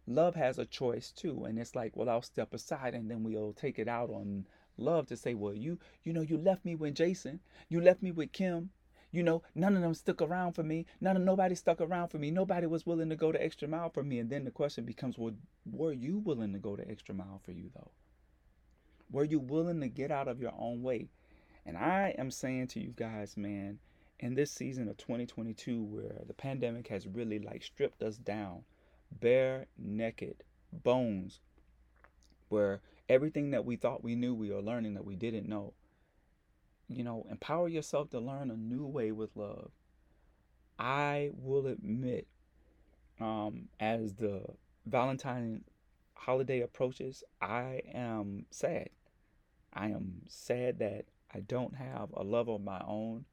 love 0.07 0.35
has 0.35 0.59
a 0.59 0.67
choice 0.67 1.11
too. 1.13 1.45
And 1.45 1.59
it's 1.59 1.75
like, 1.75 1.97
well, 1.97 2.09
I'll 2.09 2.23
step 2.23 2.53
aside 2.53 2.95
and 2.95 3.11
then 3.11 3.23
we'll 3.23 3.53
take 3.53 3.79
it 3.79 3.89
out 3.89 4.11
on 4.11 4.47
love 4.77 5.07
to 5.07 5.17
say, 5.17 5.35
well, 5.35 5.55
you, 5.55 5.79
you 6.05 6.13
know, 6.13 6.21
you 6.21 6.37
left 6.37 6.65
me 6.65 6.75
with 6.75 6.95
Jason, 6.95 7.41
you 7.69 7.81
left 7.81 8.03
me 8.03 8.11
with 8.11 8.33
Kim, 8.33 8.71
you 9.13 9.23
know, 9.23 9.43
none 9.55 9.77
of 9.77 9.83
them 9.83 9.95
stuck 9.95 10.21
around 10.21 10.53
for 10.53 10.63
me. 10.63 10.85
None 11.01 11.17
of 11.17 11.23
nobody 11.23 11.55
stuck 11.55 11.81
around 11.81 12.09
for 12.09 12.19
me. 12.19 12.31
Nobody 12.31 12.67
was 12.67 12.85
willing 12.85 13.09
to 13.09 13.17
go 13.17 13.33
the 13.33 13.43
extra 13.43 13.67
mile 13.67 13.89
for 13.89 14.03
me. 14.03 14.19
And 14.19 14.29
then 14.29 14.45
the 14.45 14.51
question 14.51 14.85
becomes, 14.85 15.17
well, 15.17 15.35
were 15.65 15.93
you 15.93 16.19
willing 16.19 16.53
to 16.53 16.59
go 16.59 16.77
the 16.77 16.87
extra 16.91 17.15
mile 17.15 17.41
for 17.45 17.53
you 17.53 17.71
though? 17.75 17.91
Were 19.11 19.25
you 19.25 19.39
willing 19.39 19.81
to 19.81 19.89
get 19.89 20.11
out 20.11 20.29
of 20.29 20.41
your 20.41 20.53
own 20.59 20.83
way? 20.83 21.09
And 21.67 21.77
I 21.77 22.15
am 22.17 22.31
saying 22.31 22.69
to 22.69 22.81
you 22.81 22.95
guys, 22.97 23.37
man, 23.37 23.79
in 24.21 24.35
this 24.35 24.51
season 24.51 24.89
of 24.89 24.97
2022 24.97 25.83
where 25.83 26.23
the 26.27 26.33
pandemic 26.33 26.89
has 26.89 27.07
really 27.07 27.39
like 27.39 27.63
stripped 27.63 28.03
us 28.03 28.17
down, 28.17 28.63
bare 29.11 29.67
naked, 29.77 30.45
bones, 30.73 31.41
where 32.49 32.81
everything 33.09 33.51
that 33.51 33.65
we 33.65 33.77
thought 33.77 34.05
we 34.05 34.15
knew 34.15 34.33
we 34.33 34.53
are 34.53 34.63
learning 34.63 34.95
that 34.95 35.05
we 35.05 35.17
didn't 35.17 35.49
know 35.49 35.75
you 36.89 37.03
know, 37.03 37.27
empower 37.31 37.69
yourself 37.69 38.11
to 38.11 38.21
learn 38.21 38.51
a 38.51 38.57
new 38.57 38.87
way 38.87 39.13
with 39.13 39.31
love. 39.35 39.71
I 40.79 41.31
will 41.37 41.67
admit, 41.67 42.27
um, 43.21 43.69
as 43.81 44.15
the 44.15 44.45
Valentine 44.85 45.65
holiday 46.15 46.61
approaches, 46.61 47.25
I 47.41 47.83
am 47.93 48.47
sad. 48.51 48.91
I 49.73 49.89
am 49.89 50.23
sad 50.29 50.79
that 50.79 51.07
I 51.37 51.41
don't 51.41 51.77
have 51.77 52.09
a 52.15 52.23
love 52.25 52.49
of 52.49 52.63
my 52.63 52.81
own. 52.87 53.27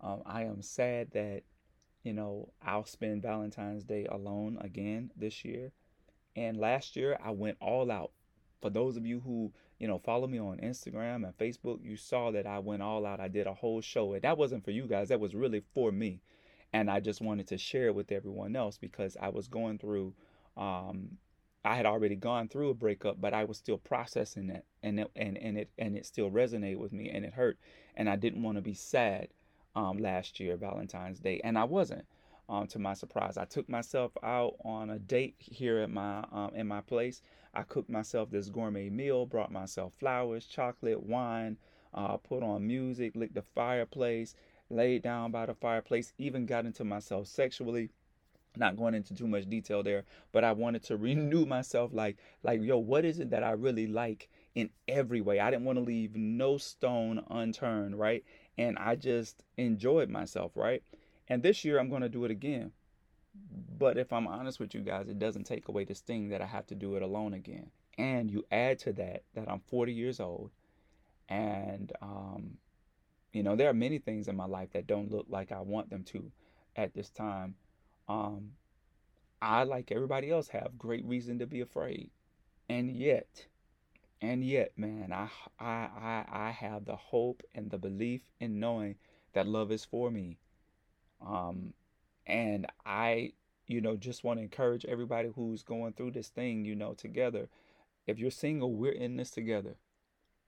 Um, 0.00 0.22
I 0.26 0.42
am 0.42 0.62
sad 0.62 1.12
that, 1.12 1.42
you 2.02 2.12
know, 2.12 2.52
I'll 2.60 2.84
spend 2.84 3.22
Valentine's 3.22 3.84
Day 3.84 4.06
alone 4.06 4.58
again 4.60 5.12
this 5.16 5.44
year. 5.44 5.72
And 6.34 6.56
last 6.56 6.96
year, 6.96 7.18
I 7.24 7.30
went 7.30 7.56
all 7.60 7.90
out. 7.90 8.10
For 8.60 8.70
those 8.70 8.96
of 8.96 9.06
you 9.06 9.20
who 9.20 9.52
you 9.78 9.86
know, 9.86 9.98
follow 9.98 10.26
me 10.26 10.38
on 10.38 10.58
Instagram 10.58 11.24
and 11.24 11.36
Facebook, 11.36 11.82
you 11.82 11.96
saw 11.96 12.30
that 12.30 12.46
I 12.46 12.58
went 12.58 12.82
all 12.82 13.04
out. 13.04 13.20
I 13.20 13.28
did 13.28 13.46
a 13.46 13.54
whole 13.54 13.80
show. 13.80 14.14
And 14.14 14.22
that 14.22 14.38
wasn't 14.38 14.64
for 14.64 14.70
you 14.70 14.86
guys, 14.86 15.08
that 15.08 15.20
was 15.20 15.34
really 15.34 15.62
for 15.74 15.92
me. 15.92 16.20
And 16.72 16.90
I 16.90 17.00
just 17.00 17.20
wanted 17.20 17.46
to 17.48 17.58
share 17.58 17.86
it 17.86 17.94
with 17.94 18.10
everyone 18.10 18.56
else 18.56 18.78
because 18.78 19.16
I 19.20 19.28
was 19.28 19.48
going 19.48 19.78
through, 19.78 20.14
um, 20.56 21.18
I 21.66 21.74
had 21.74 21.86
already 21.86 22.14
gone 22.14 22.48
through 22.48 22.70
a 22.70 22.74
breakup, 22.74 23.20
but 23.20 23.34
I 23.34 23.44
was 23.44 23.58
still 23.58 23.78
processing 23.78 24.50
it 24.50 24.64
and 24.84 25.00
it, 25.00 25.10
and, 25.16 25.36
and 25.36 25.58
it 25.58 25.70
and 25.78 25.96
it 25.96 26.06
still 26.06 26.30
resonated 26.30 26.78
with 26.78 26.92
me 26.92 27.10
and 27.10 27.24
it 27.24 27.34
hurt. 27.34 27.58
And 27.96 28.08
I 28.08 28.16
didn't 28.16 28.42
want 28.44 28.56
to 28.56 28.62
be 28.62 28.74
sad 28.74 29.28
um, 29.74 29.98
last 29.98 30.38
year, 30.38 30.56
Valentine's 30.56 31.18
Day. 31.18 31.40
And 31.42 31.58
I 31.58 31.64
wasn't. 31.64 32.06
Um, 32.48 32.68
to 32.68 32.78
my 32.78 32.94
surprise, 32.94 33.36
I 33.36 33.44
took 33.44 33.68
myself 33.68 34.12
out 34.22 34.54
on 34.64 34.90
a 34.90 35.00
date 35.00 35.34
here 35.40 35.78
at 35.78 35.90
my 35.90 36.24
um, 36.30 36.52
in 36.54 36.68
my 36.68 36.80
place. 36.80 37.20
I 37.52 37.62
cooked 37.62 37.90
myself 37.90 38.30
this 38.30 38.48
gourmet 38.48 38.88
meal, 38.88 39.26
brought 39.26 39.50
myself 39.50 39.92
flowers, 39.98 40.46
chocolate, 40.46 41.02
wine, 41.02 41.56
uh, 41.92 42.16
put 42.18 42.44
on 42.44 42.64
music, 42.64 43.16
lit 43.16 43.34
the 43.34 43.42
fireplace, 43.42 44.36
laid 44.70 45.02
down 45.02 45.32
by 45.32 45.46
the 45.46 45.54
fireplace, 45.54 46.12
even 46.18 46.46
got 46.46 46.66
into 46.66 46.84
myself 46.84 47.26
sexually. 47.26 47.90
Not 48.56 48.76
going 48.76 48.94
into 48.94 49.14
too 49.14 49.26
much 49.26 49.48
detail 49.48 49.82
there, 49.82 50.04
but 50.32 50.44
I 50.44 50.52
wanted 50.52 50.82
to 50.84 50.96
renew 50.96 51.46
myself 51.46 51.92
like 51.92 52.16
like 52.42 52.62
yo, 52.62 52.78
what 52.78 53.04
is 53.04 53.20
it 53.20 53.30
that 53.30 53.44
I 53.44 53.52
really 53.52 53.86
like 53.86 54.28
in 54.54 54.70
every 54.88 55.20
way? 55.20 55.40
I 55.40 55.50
didn't 55.50 55.64
want 55.64 55.78
to 55.78 55.84
leave 55.84 56.16
no 56.16 56.58
stone 56.58 57.24
unturned, 57.30 57.98
right? 57.98 58.24
And 58.58 58.78
I 58.78 58.96
just 58.96 59.44
enjoyed 59.56 60.08
myself, 60.08 60.52
right? 60.54 60.82
And 61.28 61.42
this 61.42 61.64
year 61.64 61.78
I'm 61.78 61.90
going 61.90 62.02
to 62.02 62.08
do 62.08 62.24
it 62.24 62.30
again. 62.30 62.72
But 63.78 63.98
if 63.98 64.12
I'm 64.12 64.26
honest 64.26 64.60
with 64.60 64.74
you 64.74 64.80
guys, 64.80 65.08
it 65.08 65.18
doesn't 65.18 65.44
take 65.44 65.68
away 65.68 65.84
this 65.84 66.00
thing 66.00 66.30
that 66.30 66.40
I 66.40 66.46
have 66.46 66.66
to 66.68 66.74
do 66.74 66.96
it 66.96 67.02
alone 67.02 67.34
again. 67.34 67.70
And 67.98 68.30
you 68.30 68.44
add 68.50 68.78
to 68.80 68.92
that 68.94 69.24
that 69.34 69.50
I'm 69.50 69.60
40 69.60 69.92
years 69.92 70.20
old, 70.20 70.50
and 71.28 71.92
um, 72.02 72.58
you 73.32 73.42
know 73.42 73.56
there 73.56 73.70
are 73.70 73.74
many 73.74 73.98
things 73.98 74.28
in 74.28 74.36
my 74.36 74.44
life 74.44 74.72
that 74.72 74.86
don't 74.86 75.10
look 75.10 75.26
like 75.28 75.50
I 75.50 75.60
want 75.60 75.90
them 75.90 76.04
to 76.04 76.30
at 76.76 76.94
this 76.94 77.08
time. 77.08 77.54
Um, 78.08 78.52
I, 79.42 79.64
like 79.64 79.92
everybody 79.92 80.30
else, 80.30 80.48
have 80.48 80.78
great 80.78 81.04
reason 81.04 81.38
to 81.40 81.46
be 81.46 81.60
afraid, 81.60 82.10
and 82.68 82.90
yet 82.96 83.46
And 84.20 84.44
yet, 84.44 84.72
man, 84.78 85.12
I, 85.12 85.28
I, 85.60 85.88
I, 85.96 86.26
I 86.48 86.50
have 86.50 86.84
the 86.86 86.96
hope 86.96 87.42
and 87.54 87.70
the 87.70 87.78
belief 87.78 88.22
in 88.40 88.60
knowing 88.60 88.96
that 89.34 89.46
love 89.46 89.72
is 89.72 89.84
for 89.84 90.10
me. 90.10 90.38
Um, 91.20 91.74
and 92.26 92.66
I, 92.84 93.32
you 93.66 93.80
know, 93.80 93.96
just 93.96 94.24
want 94.24 94.38
to 94.38 94.42
encourage 94.42 94.84
everybody 94.86 95.30
who's 95.34 95.62
going 95.62 95.94
through 95.94 96.12
this 96.12 96.28
thing, 96.28 96.64
you 96.64 96.74
know, 96.76 96.94
together. 96.94 97.48
If 98.06 98.18
you're 98.18 98.30
single, 98.30 98.72
we're 98.74 98.92
in 98.92 99.16
this 99.16 99.30
together, 99.30 99.76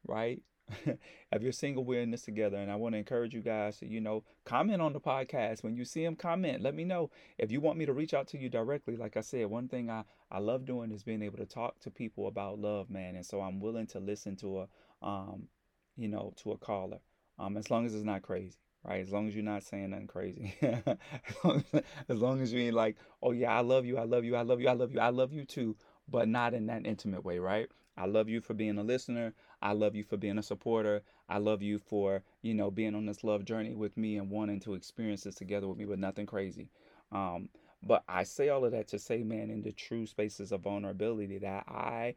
right? 0.06 0.42
if 1.32 1.42
you're 1.42 1.52
single, 1.52 1.84
we're 1.84 2.02
in 2.02 2.10
this 2.10 2.22
together. 2.22 2.56
And 2.56 2.70
I 2.70 2.76
want 2.76 2.94
to 2.94 2.98
encourage 2.98 3.34
you 3.34 3.40
guys 3.40 3.78
to, 3.78 3.86
you 3.86 4.00
know, 4.00 4.24
comment 4.44 4.82
on 4.82 4.92
the 4.92 5.00
podcast. 5.00 5.62
When 5.62 5.76
you 5.76 5.84
see 5.84 6.04
them, 6.04 6.16
comment. 6.16 6.62
Let 6.62 6.74
me 6.74 6.84
know. 6.84 7.10
If 7.38 7.50
you 7.50 7.60
want 7.60 7.78
me 7.78 7.86
to 7.86 7.92
reach 7.92 8.14
out 8.14 8.28
to 8.28 8.38
you 8.38 8.48
directly, 8.48 8.96
like 8.96 9.16
I 9.16 9.20
said, 9.20 9.46
one 9.46 9.68
thing 9.68 9.90
I, 9.90 10.04
I 10.30 10.38
love 10.38 10.64
doing 10.64 10.92
is 10.92 11.02
being 11.02 11.22
able 11.22 11.38
to 11.38 11.46
talk 11.46 11.80
to 11.80 11.90
people 11.90 12.28
about 12.28 12.58
love, 12.58 12.90
man. 12.90 13.16
And 13.16 13.24
so 13.24 13.40
I'm 13.40 13.60
willing 13.60 13.86
to 13.88 14.00
listen 14.00 14.36
to 14.36 14.60
a, 14.60 14.68
um, 15.06 15.48
you 15.96 16.08
know, 16.08 16.32
to 16.42 16.52
a 16.52 16.58
caller, 16.58 16.98
um, 17.38 17.56
as 17.56 17.70
long 17.70 17.86
as 17.86 17.94
it's 17.94 18.04
not 18.04 18.22
crazy 18.22 18.58
right? 18.84 19.00
As 19.00 19.12
long 19.12 19.28
as 19.28 19.34
you're 19.34 19.44
not 19.44 19.62
saying 19.62 19.90
nothing 19.90 20.06
crazy. 20.06 20.54
as, 20.62 22.18
long 22.18 22.40
as, 22.40 22.52
you 22.52 22.60
ain't 22.60 22.74
like, 22.74 22.96
oh 23.22 23.32
yeah, 23.32 23.52
I 23.52 23.60
love 23.60 23.84
you, 23.84 23.98
I 23.98 24.04
love 24.04 24.24
you, 24.24 24.36
I 24.36 24.42
love 24.42 24.60
you, 24.60 24.68
I 24.68 24.72
love 24.72 24.92
you, 24.92 25.00
I 25.00 25.10
love 25.10 25.32
you 25.32 25.44
too, 25.44 25.76
but 26.08 26.28
not 26.28 26.54
in 26.54 26.66
that 26.66 26.86
intimate 26.86 27.24
way, 27.24 27.38
right? 27.38 27.68
I 27.96 28.06
love 28.06 28.28
you 28.28 28.40
for 28.40 28.54
being 28.54 28.78
a 28.78 28.82
listener. 28.82 29.34
I 29.60 29.72
love 29.72 29.94
you 29.94 30.04
for 30.04 30.16
being 30.16 30.38
a 30.38 30.42
supporter. 30.42 31.02
I 31.28 31.38
love 31.38 31.62
you 31.62 31.78
for, 31.78 32.22
you 32.42 32.54
know, 32.54 32.70
being 32.70 32.94
on 32.94 33.06
this 33.06 33.24
love 33.24 33.44
journey 33.44 33.74
with 33.74 33.96
me 33.96 34.16
and 34.16 34.30
wanting 34.30 34.60
to 34.60 34.74
experience 34.74 35.22
this 35.24 35.34
together 35.34 35.68
with 35.68 35.78
me, 35.78 35.84
but 35.84 35.98
nothing 35.98 36.26
crazy. 36.26 36.68
Um, 37.12 37.48
but 37.82 38.04
I 38.08 38.24
say 38.24 38.48
all 38.48 38.64
of 38.64 38.72
that 38.72 38.88
to 38.88 38.98
say, 38.98 39.22
man, 39.22 39.50
in 39.50 39.62
the 39.62 39.72
true 39.72 40.06
spaces 40.06 40.52
of 40.52 40.62
vulnerability 40.62 41.38
that 41.38 41.64
I, 41.68 42.14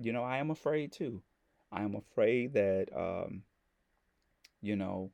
you 0.00 0.12
know, 0.12 0.22
I 0.22 0.38
am 0.38 0.50
afraid 0.50 0.92
too. 0.92 1.22
I 1.72 1.82
am 1.82 1.94
afraid 1.94 2.54
that, 2.54 2.88
um, 2.96 3.42
you 4.60 4.76
know, 4.76 5.10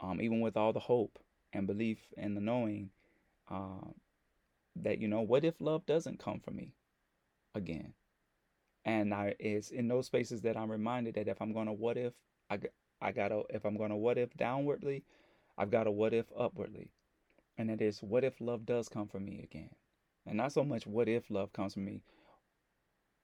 um, 0.00 0.20
even 0.20 0.40
with 0.40 0.56
all 0.56 0.72
the 0.72 0.80
hope 0.80 1.18
and 1.52 1.66
belief 1.66 1.98
and 2.16 2.36
the 2.36 2.40
knowing 2.40 2.90
uh, 3.50 3.88
that 4.76 4.98
you 4.98 5.08
know 5.08 5.20
what 5.20 5.44
if 5.44 5.60
love 5.60 5.86
doesn't 5.86 6.18
come 6.18 6.40
for 6.40 6.50
me 6.50 6.72
again 7.54 7.92
and 8.84 9.14
I, 9.14 9.34
it's 9.38 9.70
in 9.70 9.88
those 9.88 10.06
spaces 10.06 10.42
that 10.42 10.56
i'm 10.56 10.70
reminded 10.70 11.14
that 11.14 11.28
if 11.28 11.40
i'm 11.40 11.52
to 11.54 11.72
what 11.72 11.96
if 11.96 12.12
i, 12.50 12.58
I 13.00 13.12
gotta 13.12 13.42
if 13.50 13.64
i'm 13.64 13.76
to 13.78 13.96
what 13.96 14.18
if 14.18 14.34
downwardly 14.36 15.02
i've 15.58 15.70
got 15.70 15.84
to 15.84 15.90
what 15.90 16.14
if 16.14 16.26
upwardly. 16.38 16.90
And 17.56 17.70
that 17.70 17.80
is 17.80 18.02
what 18.02 18.24
if 18.24 18.40
love 18.40 18.66
does 18.66 18.88
come 18.88 19.06
for 19.06 19.20
me 19.20 19.40
again? 19.42 19.70
And 20.26 20.36
not 20.38 20.52
so 20.52 20.64
much 20.64 20.86
what 20.86 21.08
if 21.08 21.30
love 21.30 21.52
comes 21.52 21.74
for 21.74 21.80
me. 21.80 22.02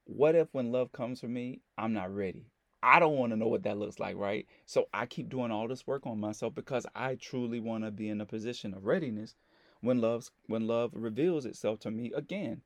What 0.05 0.35
if 0.35 0.49
when 0.53 0.73
love 0.73 0.93
comes 0.93 1.21
for 1.21 1.29
me 1.29 1.63
i'm 1.79 1.93
not 1.93 2.15
ready. 2.15 2.47
I 2.83 2.99
don't 2.99 3.17
want 3.17 3.33
to 3.33 3.37
know 3.37 3.49
what 3.49 3.63
that 3.65 3.79
looks 3.79 3.99
like, 3.99 4.17
right? 4.17 4.47
So 4.67 4.89
I 4.95 5.07
keep 5.07 5.29
doing 5.29 5.51
all 5.51 5.69
this 5.69 5.87
work 5.87 6.07
on 6.07 6.19
myself 6.21 6.55
because 6.55 6.87
I 6.95 7.17
truly 7.17 7.61
want 7.61 7.85
to 7.85 7.91
be 7.91 8.09
in 8.09 8.21
a 8.21 8.27
position 8.27 8.73
of 8.73 8.87
readiness 8.87 9.37
when 9.81 10.01
love's 10.01 10.31
when 10.47 10.67
love 10.67 10.93
reveals 10.95 11.47
itself 11.47 11.81
to 11.81 11.91
me 11.91 12.13
again, 12.15 12.63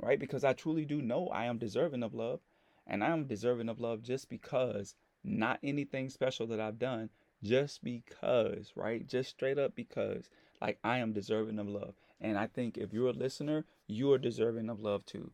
right? 0.00 0.18
Because 0.18 0.44
I 0.44 0.52
truly 0.52 0.84
do 0.84 1.00
know 1.02 1.28
I 1.28 1.46
am 1.46 1.58
deserving 1.58 2.02
of 2.02 2.14
love, 2.14 2.40
and 2.86 3.02
I 3.04 3.08
am 3.08 3.26
deserving 3.26 3.68
of 3.68 3.80
love 3.80 4.02
just 4.02 4.28
because 4.28 4.94
not 5.24 5.58
anything 5.62 6.10
special 6.10 6.46
that 6.48 6.60
I've 6.60 6.78
done, 6.78 7.10
just 7.42 7.82
because, 7.84 8.72
right? 8.76 9.06
Just 9.06 9.30
straight 9.30 9.58
up 9.58 9.74
because 9.74 10.28
like 10.60 10.78
I 10.82 10.98
am 10.98 11.12
deserving 11.12 11.58
of 11.58 11.68
love. 11.68 11.94
And 12.20 12.36
I 12.36 12.46
think 12.46 12.76
if 12.76 12.92
you're 12.92 13.10
a 13.10 13.12
listener, 13.12 13.64
you 13.86 14.12
are 14.12 14.18
deserving 14.18 14.68
of 14.68 14.80
love 14.80 15.04
too, 15.06 15.30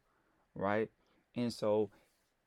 right? 0.54 0.90
And 1.36 1.52
so 1.52 1.90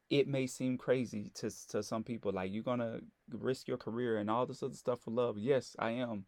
it 0.09 0.27
may 0.27 0.47
seem 0.47 0.77
crazy 0.77 1.31
to 1.35 1.49
to 1.67 1.83
some 1.83 2.03
people 2.03 2.31
like 2.31 2.51
you're 2.53 2.63
gonna 2.63 3.01
risk 3.31 3.67
your 3.67 3.77
career 3.77 4.17
and 4.17 4.29
all 4.29 4.45
this 4.45 4.63
other 4.63 4.75
stuff 4.75 5.01
for 5.01 5.11
love 5.11 5.37
yes 5.37 5.75
i 5.79 5.91
am 5.91 6.25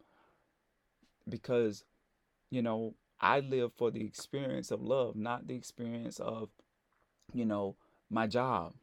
because 1.27 1.85
you 2.49 2.61
know 2.61 2.93
i 3.21 3.39
live 3.39 3.71
for 3.73 3.91
the 3.91 4.03
experience 4.03 4.71
of 4.71 4.81
love 4.81 5.15
not 5.15 5.47
the 5.47 5.55
experience 5.55 6.19
of 6.19 6.49
you 7.33 7.45
know 7.45 7.75
my 8.09 8.27
job 8.27 8.73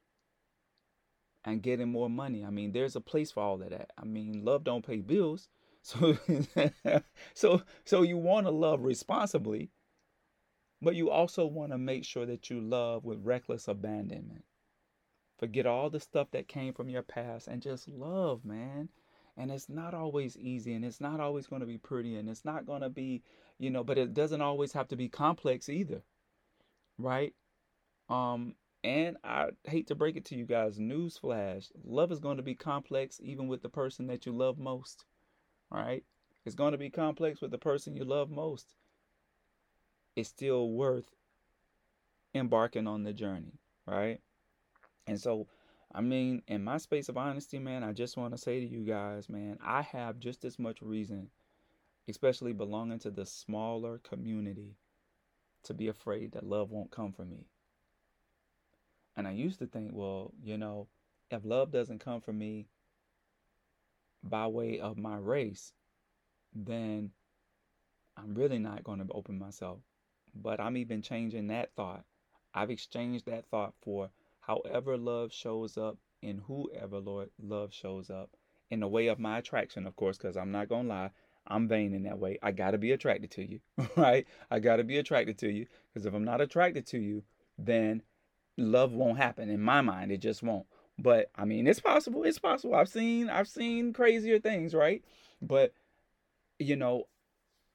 and 1.47 1.63
getting 1.63 1.89
more 1.89 2.11
money. 2.11 2.45
I 2.45 2.51
mean 2.51 2.73
there's 2.73 2.97
a 2.97 3.01
place 3.01 3.31
for 3.31 3.43
all 3.43 3.63
of 3.63 3.71
that. 3.71 3.93
I 3.97 4.05
mean 4.05 4.45
love 4.45 4.65
don't 4.65 4.87
pay 4.87 4.99
bills. 5.01 5.49
So 5.87 6.19
so 7.33 7.63
so 7.85 8.03
you 8.03 8.17
want 8.19 8.47
to 8.47 8.51
love 8.51 8.81
responsibly 8.83 9.71
but 10.83 10.97
you 10.97 11.11
also 11.11 11.47
want 11.47 11.71
to 11.71 11.79
make 11.79 12.05
sure 12.05 12.27
that 12.27 12.51
you 12.51 12.61
love 12.61 13.05
with 13.05 13.25
reckless 13.25 13.69
abandonment. 13.69 14.45
Forget 15.39 15.65
all 15.65 15.89
the 15.89 16.01
stuff 16.01 16.33
that 16.33 16.49
came 16.49 16.75
from 16.75 16.89
your 16.89 17.03
past 17.03 17.47
and 17.47 17.63
just 17.63 17.89
love, 17.89 18.45
man. 18.45 18.89
And 19.37 19.51
it's 19.51 19.69
not 19.69 19.93
always 19.93 20.37
easy 20.39 20.75
and 20.75 20.85
it's 20.85 21.01
not 21.01 21.21
always 21.21 21.47
going 21.47 21.61
to 21.61 21.67
be 21.67 21.79
pretty 21.79 22.17
and 22.17 22.29
it's 22.29 22.45
not 22.45 22.67
going 22.67 22.81
to 22.81 22.89
be, 22.89 23.23
you 23.59 23.71
know, 23.71 23.85
but 23.85 23.99
it 23.99 24.15
doesn't 24.15 24.41
always 24.41 24.73
have 24.73 24.89
to 24.89 24.97
be 24.97 25.09
complex 25.09 25.69
either. 25.69 26.03
Right? 26.99 27.35
Um 28.09 28.55
and 28.83 29.17
I 29.25 29.49
hate 29.65 29.89
to 29.89 29.95
break 29.95 30.17
it 30.17 30.25
to 30.27 30.37
you 30.37 30.47
guys, 30.47 30.79
newsflash, 30.79 31.73
love 31.85 32.13
is 32.13 32.21
going 32.21 32.37
to 32.37 32.43
be 32.43 32.55
complex 32.55 33.21
even 33.23 33.49
with 33.49 33.63
the 33.63 33.69
person 33.69 34.07
that 34.07 34.27
you 34.27 34.33
love 34.33 34.59
most. 34.59 35.05
Right? 35.71 36.05
It's 36.47 36.55
going 36.55 36.73
to 36.73 36.79
be 36.79 36.91
complex 36.91 37.41
with 37.41 37.51
the 37.51 37.59
person 37.59 37.97
you 37.97 38.05
love 38.05 38.31
most. 38.31 38.77
It's 40.15 40.29
still 40.29 40.71
worth 40.71 41.11
embarking 42.35 42.87
on 42.87 43.03
the 43.03 43.13
journey, 43.13 43.59
right? 43.85 44.21
And 45.09 45.21
so, 45.21 45.49
I 45.97 46.03
mean, 46.03 46.43
in 46.47 46.63
my 46.63 46.77
space 46.77 47.09
of 47.09 47.17
honesty, 47.17 47.59
man, 47.59 47.83
I 47.83 47.95
just 47.95 48.19
want 48.19 48.35
to 48.35 48.39
say 48.39 48.61
to 48.61 48.67
you 48.67 48.81
guys, 48.81 49.31
man, 49.31 49.59
I 49.65 49.81
have 49.81 50.21
just 50.21 50.45
as 50.45 50.59
much 50.59 50.83
reason, 50.83 51.31
especially 52.07 52.53
belonging 52.53 52.99
to 52.99 53.11
the 53.11 53.25
smaller 53.25 53.99
community, 54.05 54.77
to 55.63 55.73
be 55.73 55.89
afraid 55.89 56.33
that 56.33 56.45
love 56.45 56.71
won't 56.71 56.91
come 56.91 57.13
for 57.13 57.25
me. 57.25 57.47
And 59.17 59.27
I 59.27 59.31
used 59.31 59.59
to 59.61 59.67
think, 59.67 59.93
well, 59.95 60.35
you 60.45 60.59
know, 60.59 60.87
if 61.31 61.47
love 61.47 61.73
doesn't 61.73 62.05
come 62.05 62.21
for 62.21 62.33
me 62.33 62.67
by 64.23 64.49
way 64.49 64.79
of 64.79 64.99
my 64.99 65.17
race, 65.17 65.73
then 66.55 67.11
I'm 68.19 68.35
really 68.35 68.59
not 68.59 68.85
going 68.85 68.99
to 68.99 69.11
open 69.13 69.39
myself. 69.39 69.79
But 70.35 70.61
I'm 70.61 70.77
even 70.77 71.01
changing 71.01 71.47
that 71.47 71.71
thought. 71.75 72.05
I've 72.53 72.71
exchanged 72.71 73.25
that 73.25 73.47
thought 73.47 73.73
for 73.81 74.11
however 74.47 74.97
love 74.97 75.33
shows 75.33 75.77
up 75.77 75.99
and 76.23 76.41
whoever 76.47 76.99
Lord 76.99 77.31
love 77.43 77.73
shows 77.75 78.11
up 78.11 78.31
in 78.71 78.81
the 78.81 78.89
way 78.89 79.09
of 79.09 79.19
my 79.19 79.39
attraction, 79.39 79.87
of 79.87 79.97
course, 79.97 80.17
because 80.17 80.37
I'm 80.37 80.53
not 80.53 80.69
gonna 80.69 80.89
lie, 80.89 81.11
I'm 81.47 81.69
vain 81.69 81.93
in 81.95 82.05
that 82.05 82.19
way. 82.19 82.39
I 82.43 82.53
gotta 82.53 82.79
be 82.79 82.93
attracted 82.93 83.31
to 83.33 83.49
you, 83.49 83.61
right? 83.97 84.27
I 84.51 84.61
gotta 84.61 84.85
be 84.85 84.99
attracted 84.99 85.39
to 85.39 85.51
you 85.51 85.67
because 85.93 86.07
if 86.07 86.15
I'm 86.15 86.25
not 86.25 86.41
attracted 86.41 86.87
to 86.89 86.99
you, 86.99 87.23
then 87.59 88.03
love 88.57 88.93
won't 88.93 89.19
happen 89.19 89.51
in 89.51 89.61
my 89.61 89.81
mind. 89.81 90.13
It 90.13 90.19
just 90.19 90.43
won't. 90.43 90.67
But 90.99 91.31
I 91.35 91.45
mean, 91.45 91.67
it's 91.67 91.81
possible. 91.81 92.23
It's 92.25 92.39
possible. 92.39 92.75
I've 92.75 92.89
seen 92.89 93.29
I've 93.29 93.49
seen 93.49 93.93
crazier 93.93 94.39
things, 94.39 94.75
right? 94.75 95.05
But 95.43 95.73
you 96.59 96.77
know, 96.77 97.05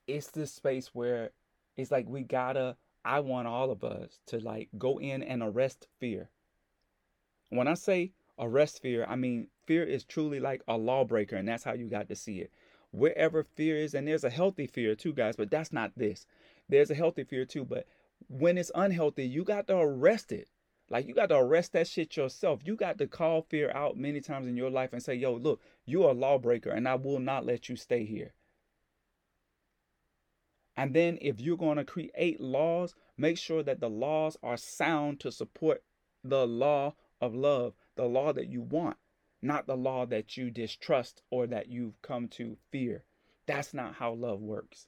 it's 0.07 0.27
this 0.31 0.53
space 0.53 0.89
where 0.93 1.31
it's 1.75 1.91
like 1.91 2.07
we 2.07 2.23
gotta. 2.23 2.77
I 3.03 3.19
want 3.21 3.47
all 3.47 3.71
of 3.71 3.83
us 3.83 4.19
to 4.27 4.39
like 4.39 4.69
go 4.77 4.99
in 4.99 5.23
and 5.23 5.41
arrest 5.41 5.87
fear 5.99 6.29
when 7.51 7.67
I 7.67 7.75
say 7.75 8.11
arrest 8.39 8.81
fear, 8.81 9.05
I 9.07 9.15
mean 9.15 9.47
fear 9.67 9.83
is 9.83 10.03
truly 10.03 10.39
like 10.39 10.63
a 10.67 10.77
lawbreaker, 10.77 11.35
and 11.35 11.47
that's 11.47 11.63
how 11.63 11.73
you 11.73 11.87
got 11.87 12.09
to 12.09 12.15
see 12.15 12.39
it. 12.39 12.51
Wherever 12.91 13.43
fear 13.43 13.77
is, 13.77 13.93
and 13.93 14.07
there's 14.07 14.23
a 14.23 14.29
healthy 14.29 14.67
fear 14.67 14.95
too, 14.95 15.13
guys, 15.13 15.35
but 15.35 15.51
that's 15.51 15.71
not 15.71 15.91
this. 15.95 16.25
There's 16.67 16.89
a 16.89 16.95
healthy 16.95 17.23
fear 17.23 17.45
too, 17.45 17.63
but 17.63 17.85
when 18.27 18.57
it's 18.57 18.71
unhealthy, 18.73 19.27
you 19.27 19.43
got 19.43 19.67
to 19.67 19.77
arrest 19.77 20.31
it. 20.31 20.47
Like 20.89 21.07
you 21.07 21.13
got 21.13 21.29
to 21.29 21.37
arrest 21.37 21.73
that 21.73 21.87
shit 21.87 22.17
yourself. 22.17 22.61
You 22.65 22.75
got 22.75 22.97
to 22.97 23.07
call 23.07 23.43
fear 23.43 23.71
out 23.73 23.97
many 23.97 24.19
times 24.19 24.47
in 24.47 24.57
your 24.57 24.69
life 24.69 24.91
and 24.91 25.01
say, 25.01 25.15
yo, 25.15 25.33
look, 25.33 25.61
you're 25.85 26.09
a 26.09 26.13
lawbreaker 26.13 26.69
and 26.69 26.87
I 26.87 26.95
will 26.95 27.19
not 27.19 27.45
let 27.45 27.69
you 27.69 27.77
stay 27.77 28.03
here. 28.03 28.33
And 30.75 30.93
then 30.93 31.17
if 31.21 31.39
you're 31.39 31.57
going 31.57 31.77
to 31.77 31.85
create 31.85 32.41
laws, 32.41 32.93
make 33.17 33.37
sure 33.37 33.63
that 33.63 33.79
the 33.79 33.89
laws 33.89 34.35
are 34.43 34.57
sound 34.57 35.19
to 35.21 35.31
support 35.31 35.83
the 36.23 36.45
law 36.45 36.93
of 37.21 37.35
love, 37.35 37.73
the 37.95 38.05
law 38.05 38.33
that 38.33 38.49
you 38.49 38.61
want, 38.61 38.97
not 39.41 39.67
the 39.67 39.77
law 39.77 40.05
that 40.07 40.35
you 40.35 40.49
distrust 40.49 41.21
or 41.29 41.47
that 41.47 41.69
you've 41.69 42.01
come 42.01 42.27
to 42.29 42.57
fear. 42.71 43.03
That's 43.45 43.73
not 43.73 43.95
how 43.95 44.13
love 44.13 44.41
works. 44.41 44.87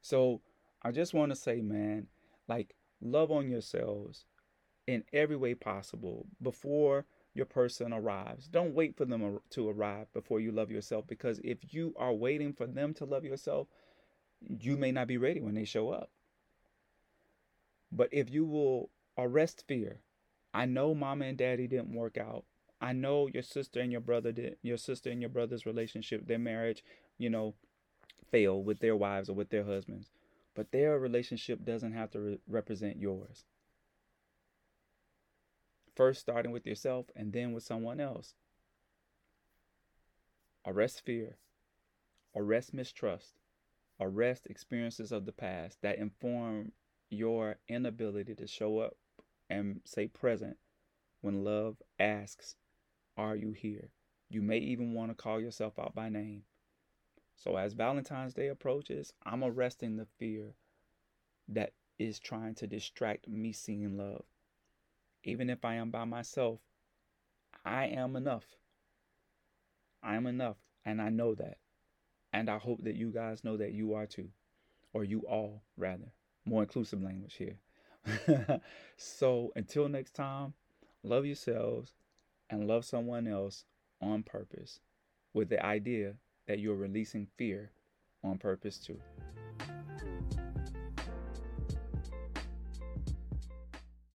So 0.00 0.40
I 0.82 0.90
just 0.92 1.14
want 1.14 1.30
to 1.30 1.36
say, 1.36 1.60
man, 1.60 2.08
like 2.48 2.74
love 3.00 3.30
on 3.30 3.48
yourselves 3.48 4.24
in 4.86 5.04
every 5.12 5.36
way 5.36 5.54
possible 5.54 6.26
before 6.40 7.06
your 7.34 7.46
person 7.46 7.92
arrives. 7.92 8.48
Don't 8.48 8.74
wait 8.74 8.96
for 8.96 9.04
them 9.04 9.40
to 9.50 9.68
arrive 9.68 10.12
before 10.12 10.40
you 10.40 10.52
love 10.52 10.70
yourself 10.70 11.06
because 11.06 11.40
if 11.44 11.74
you 11.74 11.94
are 11.98 12.12
waiting 12.12 12.52
for 12.52 12.66
them 12.66 12.94
to 12.94 13.04
love 13.04 13.24
yourself, 13.24 13.68
you 14.40 14.76
may 14.76 14.92
not 14.92 15.08
be 15.08 15.18
ready 15.18 15.40
when 15.40 15.54
they 15.54 15.64
show 15.64 15.90
up. 15.90 16.10
But 17.92 18.08
if 18.12 18.30
you 18.30 18.44
will 18.44 18.90
arrest 19.18 19.64
fear, 19.66 20.00
I 20.56 20.64
know 20.64 20.94
mama 20.94 21.26
and 21.26 21.36
daddy 21.36 21.66
didn't 21.66 21.92
work 21.92 22.16
out. 22.16 22.46
I 22.80 22.94
know 22.94 23.26
your 23.26 23.42
sister 23.42 23.78
and 23.78 23.92
your 23.92 24.00
brother 24.00 24.32
did 24.32 24.56
your 24.62 24.78
sister 24.78 25.10
and 25.10 25.20
your 25.20 25.28
brother's 25.28 25.66
relationship, 25.66 26.26
their 26.26 26.38
marriage, 26.38 26.82
you 27.18 27.28
know, 27.28 27.52
failed 28.30 28.64
with 28.64 28.80
their 28.80 28.96
wives 28.96 29.28
or 29.28 29.34
with 29.34 29.50
their 29.50 29.64
husbands. 29.64 30.08
But 30.54 30.72
their 30.72 30.98
relationship 30.98 31.62
doesn't 31.62 31.92
have 31.92 32.10
to 32.12 32.20
re- 32.20 32.38
represent 32.48 32.96
yours. 32.96 33.44
First 35.94 36.20
starting 36.20 36.52
with 36.52 36.66
yourself 36.66 37.10
and 37.14 37.34
then 37.34 37.52
with 37.52 37.62
someone 37.62 38.00
else. 38.00 38.32
Arrest 40.64 41.02
fear. 41.04 41.36
Arrest 42.34 42.72
mistrust. 42.72 43.34
Arrest 44.00 44.46
experiences 44.46 45.12
of 45.12 45.26
the 45.26 45.32
past 45.32 45.82
that 45.82 45.98
inform 45.98 46.72
your 47.10 47.56
inability 47.68 48.34
to 48.36 48.46
show 48.46 48.78
up 48.78 48.96
and 49.48 49.80
say 49.84 50.06
present 50.06 50.56
when 51.20 51.44
love 51.44 51.76
asks, 51.98 52.56
Are 53.16 53.36
you 53.36 53.52
here? 53.52 53.90
You 54.28 54.42
may 54.42 54.58
even 54.58 54.92
want 54.92 55.10
to 55.10 55.14
call 55.14 55.40
yourself 55.40 55.78
out 55.78 55.94
by 55.94 56.08
name. 56.08 56.42
So, 57.36 57.56
as 57.56 57.74
Valentine's 57.74 58.34
Day 58.34 58.48
approaches, 58.48 59.12
I'm 59.24 59.44
arresting 59.44 59.96
the 59.96 60.06
fear 60.18 60.54
that 61.48 61.72
is 61.98 62.18
trying 62.18 62.54
to 62.56 62.66
distract 62.66 63.28
me 63.28 63.52
seeing 63.52 63.96
love. 63.96 64.24
Even 65.22 65.50
if 65.50 65.64
I 65.64 65.74
am 65.74 65.90
by 65.90 66.04
myself, 66.04 66.60
I 67.64 67.86
am 67.86 68.16
enough. 68.16 68.46
I 70.02 70.14
am 70.16 70.26
enough, 70.26 70.56
and 70.84 71.00
I 71.00 71.08
know 71.08 71.34
that. 71.34 71.58
And 72.32 72.48
I 72.48 72.58
hope 72.58 72.84
that 72.84 72.96
you 72.96 73.10
guys 73.10 73.44
know 73.44 73.56
that 73.56 73.72
you 73.72 73.94
are 73.94 74.06
too, 74.06 74.28
or 74.92 75.04
you 75.04 75.20
all, 75.20 75.62
rather. 75.76 76.12
More 76.44 76.62
inclusive 76.62 77.02
language 77.02 77.34
here. 77.34 77.58
so 78.96 79.52
until 79.56 79.88
next 79.88 80.14
time, 80.14 80.54
love 81.02 81.26
yourselves 81.26 81.94
and 82.50 82.66
love 82.66 82.84
someone 82.84 83.26
else 83.26 83.64
on 84.00 84.22
purpose 84.22 84.80
with 85.34 85.48
the 85.48 85.64
idea 85.64 86.14
that 86.46 86.58
you're 86.58 86.76
releasing 86.76 87.26
fear 87.36 87.70
on 88.22 88.38
purpose 88.38 88.78
too. 88.78 89.00